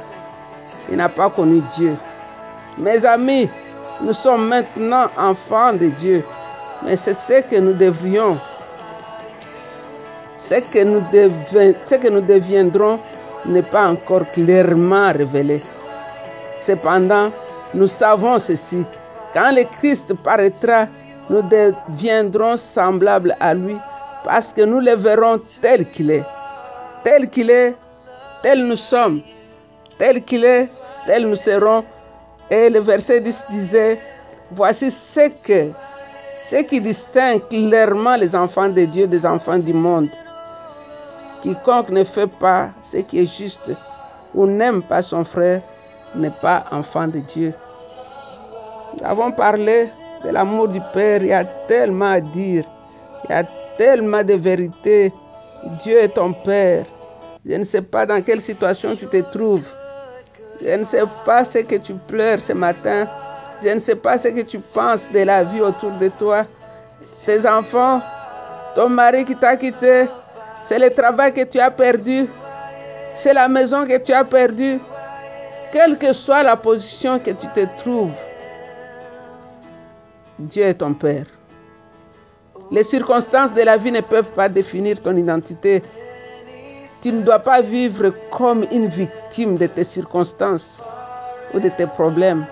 Il 0.89 0.97
n'a 0.97 1.09
pas 1.09 1.29
connu 1.29 1.61
Dieu. 1.75 1.93
Mes 2.77 3.05
amis, 3.05 3.49
nous 4.01 4.13
sommes 4.13 4.47
maintenant 4.47 5.05
enfants 5.17 5.73
de 5.73 5.87
Dieu. 5.87 6.23
Mais 6.83 6.97
c'est 6.97 7.13
ce 7.13 7.41
que 7.41 7.55
nous 7.55 7.73
devrions, 7.73 8.37
ce 10.37 10.55
que 10.71 10.83
nous, 10.83 11.01
ce 11.11 11.95
que 11.95 12.09
nous 12.09 12.21
deviendrons 12.21 12.99
n'est 13.45 13.61
pas 13.61 13.87
encore 13.87 14.29
clairement 14.33 15.11
révélé. 15.13 15.61
Cependant, 16.65 17.29
nous 17.75 17.87
savons 17.87 18.39
ceci. 18.39 18.83
Quand 19.35 19.51
le 19.51 19.65
Christ 19.77 20.15
paraîtra, 20.23 20.87
nous 21.29 21.43
deviendrons 21.43 22.57
semblables 22.57 23.35
à 23.39 23.53
lui 23.53 23.75
parce 24.23 24.51
que 24.51 24.61
nous 24.61 24.79
le 24.79 24.95
verrons 24.95 25.37
tel 25.61 25.85
qu'il 25.91 26.09
est. 26.09 26.23
Tel 27.03 27.29
qu'il 27.29 27.51
est, 27.51 27.75
tel 28.41 28.65
nous 28.65 28.75
sommes. 28.75 29.21
Tel 29.99 30.23
qu'il 30.23 30.43
est, 30.43 30.67
tel 31.05 31.29
nous 31.29 31.35
serons. 31.35 31.83
Et 32.49 32.71
le 32.71 32.79
verset 32.79 33.19
10 33.19 33.43
disait, 33.51 33.99
voici 34.49 34.89
ce, 34.89 35.29
que, 35.45 35.69
ce 36.49 36.63
qui 36.63 36.81
distingue 36.81 37.47
clairement 37.47 38.15
les 38.15 38.35
enfants 38.35 38.69
de 38.69 38.85
Dieu 38.85 39.05
des 39.05 39.23
enfants 39.23 39.59
du 39.59 39.73
monde. 39.73 40.09
Quiconque 41.43 41.89
ne 41.89 42.03
fait 42.03 42.29
pas 42.39 42.69
ce 42.81 42.97
qui 42.97 43.19
est 43.19 43.37
juste 43.37 43.71
ou 44.33 44.47
n'aime 44.47 44.81
pas 44.81 45.03
son 45.03 45.23
frère 45.23 45.61
n'est 46.15 46.33
pas 46.41 46.65
enfant 46.71 47.07
de 47.07 47.19
Dieu. 47.19 47.53
Nous 48.93 49.05
avons 49.05 49.31
parlé 49.31 49.89
de 50.23 50.29
l'amour 50.29 50.67
du 50.67 50.79
Père, 50.93 51.21
il 51.21 51.27
y 51.27 51.33
a 51.33 51.43
tellement 51.67 52.11
à 52.11 52.19
dire, 52.19 52.65
il 53.25 53.31
y 53.31 53.33
a 53.33 53.43
tellement 53.77 54.23
de 54.23 54.33
vérité. 54.33 55.11
Dieu 55.83 55.97
est 55.99 56.09
ton 56.09 56.33
Père. 56.33 56.85
Je 57.45 57.55
ne 57.55 57.63
sais 57.63 57.81
pas 57.81 58.05
dans 58.05 58.21
quelle 58.21 58.41
situation 58.41 58.95
tu 58.95 59.05
te 59.07 59.21
trouves. 59.31 59.67
Je 60.61 60.77
ne 60.77 60.83
sais 60.83 61.03
pas 61.25 61.43
ce 61.45 61.59
que 61.59 61.75
tu 61.75 61.93
pleures 61.93 62.39
ce 62.39 62.53
matin. 62.53 63.07
Je 63.63 63.69
ne 63.69 63.79
sais 63.79 63.95
pas 63.95 64.17
ce 64.17 64.29
que 64.29 64.41
tu 64.41 64.57
penses 64.73 65.11
de 65.11 65.19
la 65.19 65.43
vie 65.43 65.61
autour 65.61 65.91
de 65.91 66.09
toi. 66.09 66.45
Tes 67.25 67.47
enfants, 67.47 68.01
ton 68.73 68.89
mari 68.89 69.25
qui 69.25 69.35
t'a 69.35 69.55
quitté, 69.57 70.05
c'est 70.63 70.79
le 70.79 70.89
travail 70.89 71.33
que 71.33 71.43
tu 71.43 71.59
as 71.59 71.69
perdu, 71.69 72.25
c'est 73.15 73.33
la 73.33 73.47
maison 73.47 73.85
que 73.85 73.97
tu 73.97 74.11
as 74.11 74.23
perdue. 74.23 74.79
Quelle 75.75 75.97
que 75.97 76.13
soit 76.13 76.41
la 76.41 76.55
position 76.55 77.19
que 77.19 77.31
tu 77.31 77.47
te 77.47 77.67
trouves, 77.79 78.15
Dieu 80.39 80.63
est 80.63 80.75
ton 80.75 80.93
Père. 80.93 81.25
Les 82.71 82.85
circonstances 82.85 83.53
de 83.53 83.61
la 83.61 83.75
vie 83.75 83.91
ne 83.91 83.99
peuvent 83.99 84.31
pas 84.37 84.47
définir 84.47 85.01
ton 85.01 85.17
identité. 85.17 85.83
Tu 87.01 87.11
ne 87.11 87.23
dois 87.23 87.39
pas 87.39 87.59
vivre 87.59 88.13
comme 88.31 88.65
une 88.71 88.87
victime 88.87 89.57
de 89.57 89.67
tes 89.67 89.83
circonstances 89.83 90.81
ou 91.53 91.59
de 91.59 91.67
tes 91.67 91.87
problèmes. 91.87 92.45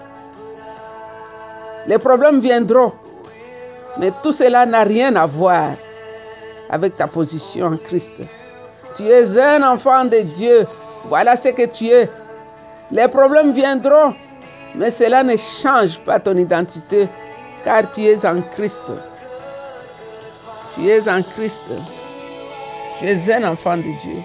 Les 1.87 1.99
problèmes 1.99 2.41
viendront, 2.41 2.91
mais 3.99 4.11
tout 4.21 4.33
cela 4.33 4.65
n'a 4.65 4.83
rien 4.83 5.15
à 5.15 5.25
voir 5.25 5.69
avec 6.69 6.97
ta 6.97 7.07
position 7.07 7.67
en 7.67 7.77
Christ. 7.77 8.21
Tu 8.97 9.07
es 9.07 9.37
un 9.39 9.63
enfant 9.63 10.03
de 10.03 10.19
Dieu. 10.19 10.67
Voilà 11.05 11.37
ce 11.37 11.47
que 11.47 11.65
tu 11.67 11.87
es. 11.87 12.09
Les 12.93 13.07
problèmes 13.07 13.53
viendront, 13.53 14.13
mais 14.75 14.91
cela 14.91 15.23
ne 15.23 15.35
change 15.35 15.97
pas 16.05 16.19
ton 16.19 16.37
identité, 16.37 17.07
car 17.65 17.91
tu 17.91 18.05
es 18.05 18.23
en 18.23 18.39
Christ. 18.55 18.83
Tu 20.75 20.87
es 20.87 21.09
en 21.09 21.23
Christ. 21.23 21.73
Tu 22.99 23.07
es 23.07 23.33
un 23.33 23.45
enfant 23.45 23.77
de 23.77 23.81
Dieu. 23.81 24.21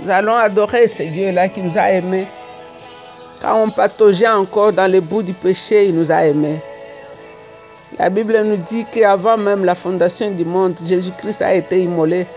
Nous 0.00 0.10
allons 0.10 0.36
adorer 0.36 0.86
ce 0.86 1.02
Dieu-là 1.02 1.48
qui 1.48 1.60
nous 1.62 1.76
a 1.76 1.90
aimés. 1.90 2.28
Quand 3.40 3.64
on 3.64 3.70
pataugeait 3.70 4.28
encore 4.28 4.72
dans 4.72 4.90
le 4.90 5.00
bout 5.00 5.24
du 5.24 5.32
péché, 5.32 5.86
il 5.88 5.96
nous 5.96 6.12
a 6.12 6.24
aimés. 6.24 6.60
La 7.98 8.10
Bible 8.10 8.40
nous 8.44 8.58
dit 8.68 8.86
qu'avant 8.92 9.36
même 9.36 9.64
la 9.64 9.74
fondation 9.74 10.30
du 10.30 10.44
monde, 10.44 10.76
Jésus-Christ 10.86 11.42
a 11.42 11.52
été 11.52 11.80
immolé. 11.80 12.28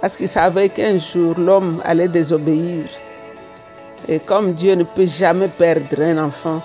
Parce 0.00 0.16
qu'il 0.16 0.28
savait 0.28 0.68
qu'un 0.68 0.98
jour 0.98 1.34
l'homme 1.38 1.80
allait 1.84 2.08
désobéir. 2.08 2.84
Et 4.08 4.18
comme 4.18 4.54
Dieu 4.54 4.74
ne 4.74 4.84
peut 4.84 5.06
jamais 5.06 5.48
perdre 5.48 6.00
un 6.00 6.24
enfant, 6.24 6.62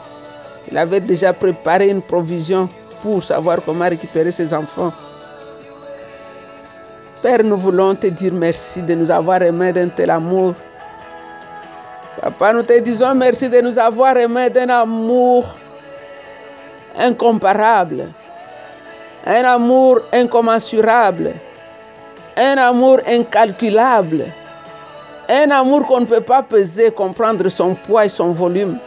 il 0.71 0.78
avait 0.78 1.02
déjà 1.02 1.34
préparé 1.34 1.89
une 1.89 2.02
provision 2.02 2.69
pour 3.04 3.24
savoir 3.24 3.60
comment 3.63 3.88
récupérer 3.88 4.32
ses 4.32 4.54
enfants. 4.54 4.91
Père, 7.21 7.43
nous 7.43 7.58
voulons 7.58 7.93
te 7.95 8.08
dire 8.08 8.34
merci 8.34 8.82
de 8.82 8.93
nous 8.93 9.12
avoir 9.12 9.41
aimés 9.41 9.74
d'un 9.74 9.89
tel 9.89 10.10
amour. 10.10 10.54
Papa, 12.21 12.54
nous 12.54 12.63
te 12.63 12.80
disons 12.80 13.13
merci 13.13 13.50
de 13.50 13.62
nous 13.62 13.78
avoir 13.78 14.15
aimés 14.17 14.50
d'un 14.50 14.69
amour 14.69 15.45
incomparable, 16.98 18.08
un 19.26 19.43
amour 19.43 20.00
incommensurable, 20.13 21.34
un 22.38 22.58
amour 22.58 23.00
incalculable, 23.08 24.26
un 25.30 25.52
amour 25.52 25.88
qu'on 25.88 26.02
ne 26.02 26.06
peut 26.06 26.21
pas 26.21 26.43
peser, 26.43 26.91
comprendre 26.91 27.48
son 27.50 27.76
poids 27.76 28.06
et 28.06 28.10
son 28.10 28.32
volume. 28.32 28.78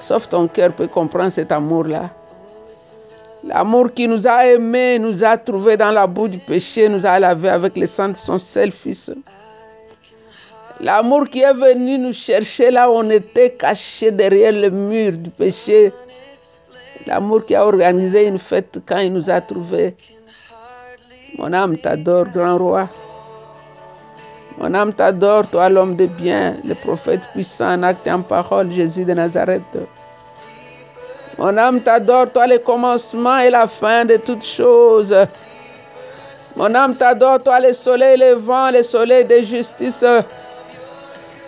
Sauf 0.00 0.28
ton 0.28 0.48
cœur 0.48 0.72
peut 0.72 0.86
comprendre 0.86 1.30
cet 1.30 1.52
amour-là. 1.52 2.10
L'amour 3.44 3.92
qui 3.92 4.08
nous 4.08 4.26
a 4.26 4.46
aimés, 4.46 4.98
nous 4.98 5.22
a 5.22 5.36
trouvés 5.36 5.76
dans 5.76 5.90
la 5.90 6.06
boue 6.06 6.28
du 6.28 6.38
péché, 6.38 6.88
nous 6.88 7.04
a 7.04 7.18
lavés 7.18 7.50
avec 7.50 7.76
le 7.76 7.86
sang 7.86 8.08
de 8.08 8.16
son 8.16 8.38
seul 8.38 8.72
Fils. 8.72 9.12
L'amour 10.80 11.28
qui 11.28 11.40
est 11.40 11.52
venu 11.52 11.98
nous 11.98 12.12
chercher 12.12 12.70
là 12.70 12.90
où 12.90 12.94
on 12.94 13.10
était 13.10 13.50
caché 13.50 14.10
derrière 14.12 14.52
le 14.52 14.70
mur 14.70 15.12
du 15.12 15.30
péché. 15.30 15.92
L'amour 17.06 17.44
qui 17.44 17.54
a 17.54 17.66
organisé 17.66 18.26
une 18.26 18.38
fête 18.38 18.78
quand 18.86 18.98
il 18.98 19.12
nous 19.12 19.28
a 19.28 19.40
trouvés. 19.40 19.94
Mon 21.38 21.52
âme 21.52 21.78
t'adore, 21.78 22.26
grand 22.34 22.58
roi. 22.58 22.88
Mon 24.58 24.74
âme 24.74 24.92
t'adore, 24.92 25.46
toi 25.46 25.68
l'homme 25.68 25.94
de 25.94 26.06
bien, 26.06 26.52
le 26.64 26.74
prophète 26.74 27.20
puissant 27.32 27.74
en 27.74 27.84
acte 27.84 28.04
et 28.08 28.10
en 28.10 28.22
parole, 28.22 28.72
Jésus 28.72 29.04
de 29.04 29.12
Nazareth. 29.12 29.78
Mon 31.38 31.56
âme 31.56 31.80
t'adore, 31.80 32.28
toi 32.32 32.48
le 32.48 32.58
commencement 32.58 33.38
et 33.38 33.50
la 33.50 33.68
fin 33.68 34.04
de 34.04 34.16
toutes 34.16 34.44
choses. 34.44 35.14
Mon 36.56 36.74
âme 36.74 36.96
t'adore, 36.96 37.40
toi 37.40 37.60
le 37.60 37.72
soleil 37.72 38.18
le 38.18 38.32
vent, 38.32 38.72
le 38.72 38.82
soleil 38.82 39.24
de 39.24 39.36
justice. 39.44 40.04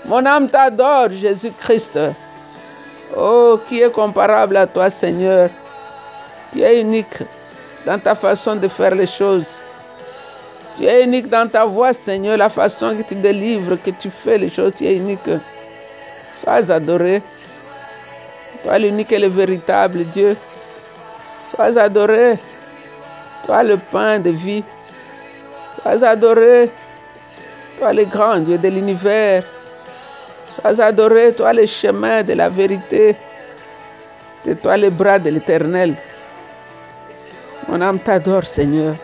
Mon 0.05 0.25
âme 0.25 0.49
t'adore, 0.49 1.09
Jésus-Christ. 1.11 1.99
Oh, 3.17 3.59
qui 3.69 3.83
est 3.83 3.91
comparable 3.91 4.57
à 4.57 4.69
toi, 4.69 4.89
Seigneur. 4.89 5.51
Tu 6.53 6.63
es 6.63 6.81
unique 6.81 7.25
dans 7.85 7.99
ta 7.99 8.15
façon 8.15 8.55
de 8.55 8.69
faire 8.69 8.95
les 8.95 9.09
choses. 9.09 9.63
Tu 10.81 10.87
es 10.87 11.05
unique 11.05 11.29
dans 11.29 11.47
ta 11.47 11.67
voix, 11.67 11.93
Seigneur, 11.93 12.39
la 12.39 12.49
façon 12.49 12.97
que 12.97 13.03
tu 13.03 13.15
délivres, 13.15 13.77
que 13.85 13.91
tu 13.91 14.09
fais 14.09 14.39
les 14.39 14.49
choses, 14.49 14.73
tu 14.79 14.87
es 14.87 14.97
unique. 14.97 15.29
Sois 16.43 16.71
adoré. 16.71 17.23
Toi 18.65 18.79
l'unique 18.79 19.13
et 19.13 19.19
le 19.19 19.29
véritable 19.29 20.05
Dieu. 20.05 20.35
Sois 21.51 21.77
adoré. 21.77 22.39
Toi 23.45 23.63
le 23.63 23.77
pain 23.77 24.21
de 24.21 24.31
vie. 24.31 24.65
Sois 25.83 26.03
adoré. 26.03 26.71
Toi 27.79 27.93
le 27.93 28.07
grand 28.07 28.39
Dieu 28.39 28.57
de 28.57 28.69
l'univers. 28.69 29.45
Sois 30.59 30.81
adoré, 30.81 31.35
toi 31.35 31.53
le 31.53 31.67
chemin 31.67 32.23
de 32.23 32.33
la 32.33 32.49
vérité. 32.49 33.17
C'est 34.43 34.59
toi 34.59 34.79
le 34.79 34.89
bras 34.89 35.19
de 35.19 35.29
l'éternel. 35.29 35.95
Mon 37.69 37.83
âme 37.83 37.99
t'adore, 37.99 38.47
Seigneur. 38.47 38.95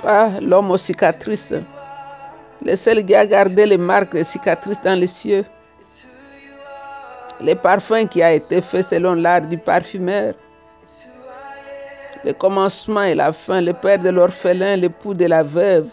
Toi, 0.00 0.30
l'homme 0.40 0.70
aux 0.70 0.78
cicatrices, 0.78 1.54
le 2.64 2.76
seul 2.76 3.04
qui 3.04 3.14
a 3.14 3.26
gardé 3.26 3.66
les 3.66 3.76
marques 3.76 4.12
des 4.12 4.24
cicatrices 4.24 4.82
dans 4.82 4.98
les 4.98 5.06
cieux. 5.06 5.44
Le 7.40 7.54
parfum 7.54 8.06
qui 8.06 8.22
a 8.22 8.32
été 8.32 8.60
fait 8.60 8.82
selon 8.82 9.14
l'art 9.14 9.42
du 9.42 9.58
parfumeur. 9.58 10.34
Le 12.24 12.32
commencement 12.32 13.02
et 13.02 13.14
la 13.14 13.32
fin, 13.32 13.60
le 13.60 13.72
père 13.72 13.98
de 13.98 14.08
l'orphelin, 14.08 14.76
l'époux 14.76 15.14
de 15.14 15.26
la 15.26 15.42
veuve. 15.42 15.88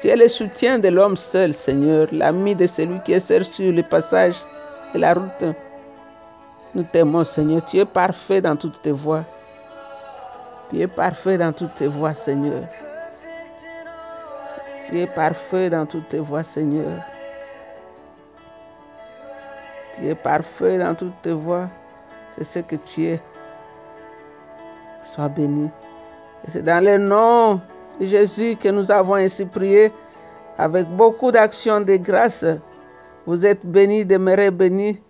Tu 0.00 0.08
es 0.08 0.16
le 0.16 0.28
soutien 0.28 0.78
de 0.78 0.88
l'homme 0.88 1.16
seul, 1.16 1.52
Seigneur, 1.52 2.08
l'ami 2.12 2.54
de 2.54 2.66
celui 2.66 3.00
qui 3.00 3.12
est 3.12 3.20
seul 3.20 3.44
sur 3.44 3.72
le 3.72 3.82
passage 3.82 4.36
de 4.94 5.00
la 5.00 5.14
route. 5.14 5.44
Nous 6.74 6.84
t'aimons, 6.84 7.24
Seigneur. 7.24 7.64
Tu 7.64 7.78
es 7.78 7.84
parfait 7.84 8.40
dans 8.40 8.56
toutes 8.56 8.80
tes 8.82 8.92
voies. 8.92 9.24
Tu 10.70 10.80
es 10.80 10.86
parfait 10.86 11.38
dans 11.38 11.52
toutes 11.52 11.74
tes 11.74 11.86
voies, 11.86 12.12
Seigneur. 12.12 12.62
Tu 14.88 14.98
es 14.98 15.06
parfait 15.06 15.68
dans 15.68 15.84
toutes 15.84 16.08
tes 16.08 16.18
voies, 16.18 16.44
Seigneur. 16.44 17.02
Tu 19.96 20.06
es 20.06 20.14
parfait 20.14 20.78
dans 20.78 20.94
toutes 20.94 21.20
tes 21.22 21.32
voies. 21.32 21.68
C'est 22.36 22.44
ce 22.44 22.58
que 22.60 22.76
tu 22.76 23.04
es. 23.04 23.20
Sois 25.04 25.28
béni. 25.28 25.70
Et 26.46 26.50
c'est 26.50 26.62
dans 26.62 26.84
le 26.84 26.98
nom 26.98 27.60
de 27.98 28.06
Jésus 28.06 28.56
que 28.56 28.68
nous 28.68 28.90
avons 28.92 29.14
ainsi 29.14 29.44
prié 29.46 29.90
avec 30.58 30.86
beaucoup 30.88 31.32
d'actions 31.32 31.80
de 31.80 31.96
grâce. 31.96 32.44
Vous 33.26 33.44
êtes 33.44 33.66
bénis, 33.66 34.04
demeurez 34.04 34.50
bénis. 34.50 35.02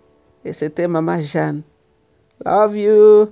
Et 0.43 0.53
c'était 0.53 0.87
Maman 0.87 1.19
Jeanne. 1.19 1.61
Love 2.43 2.77
you. 2.77 3.27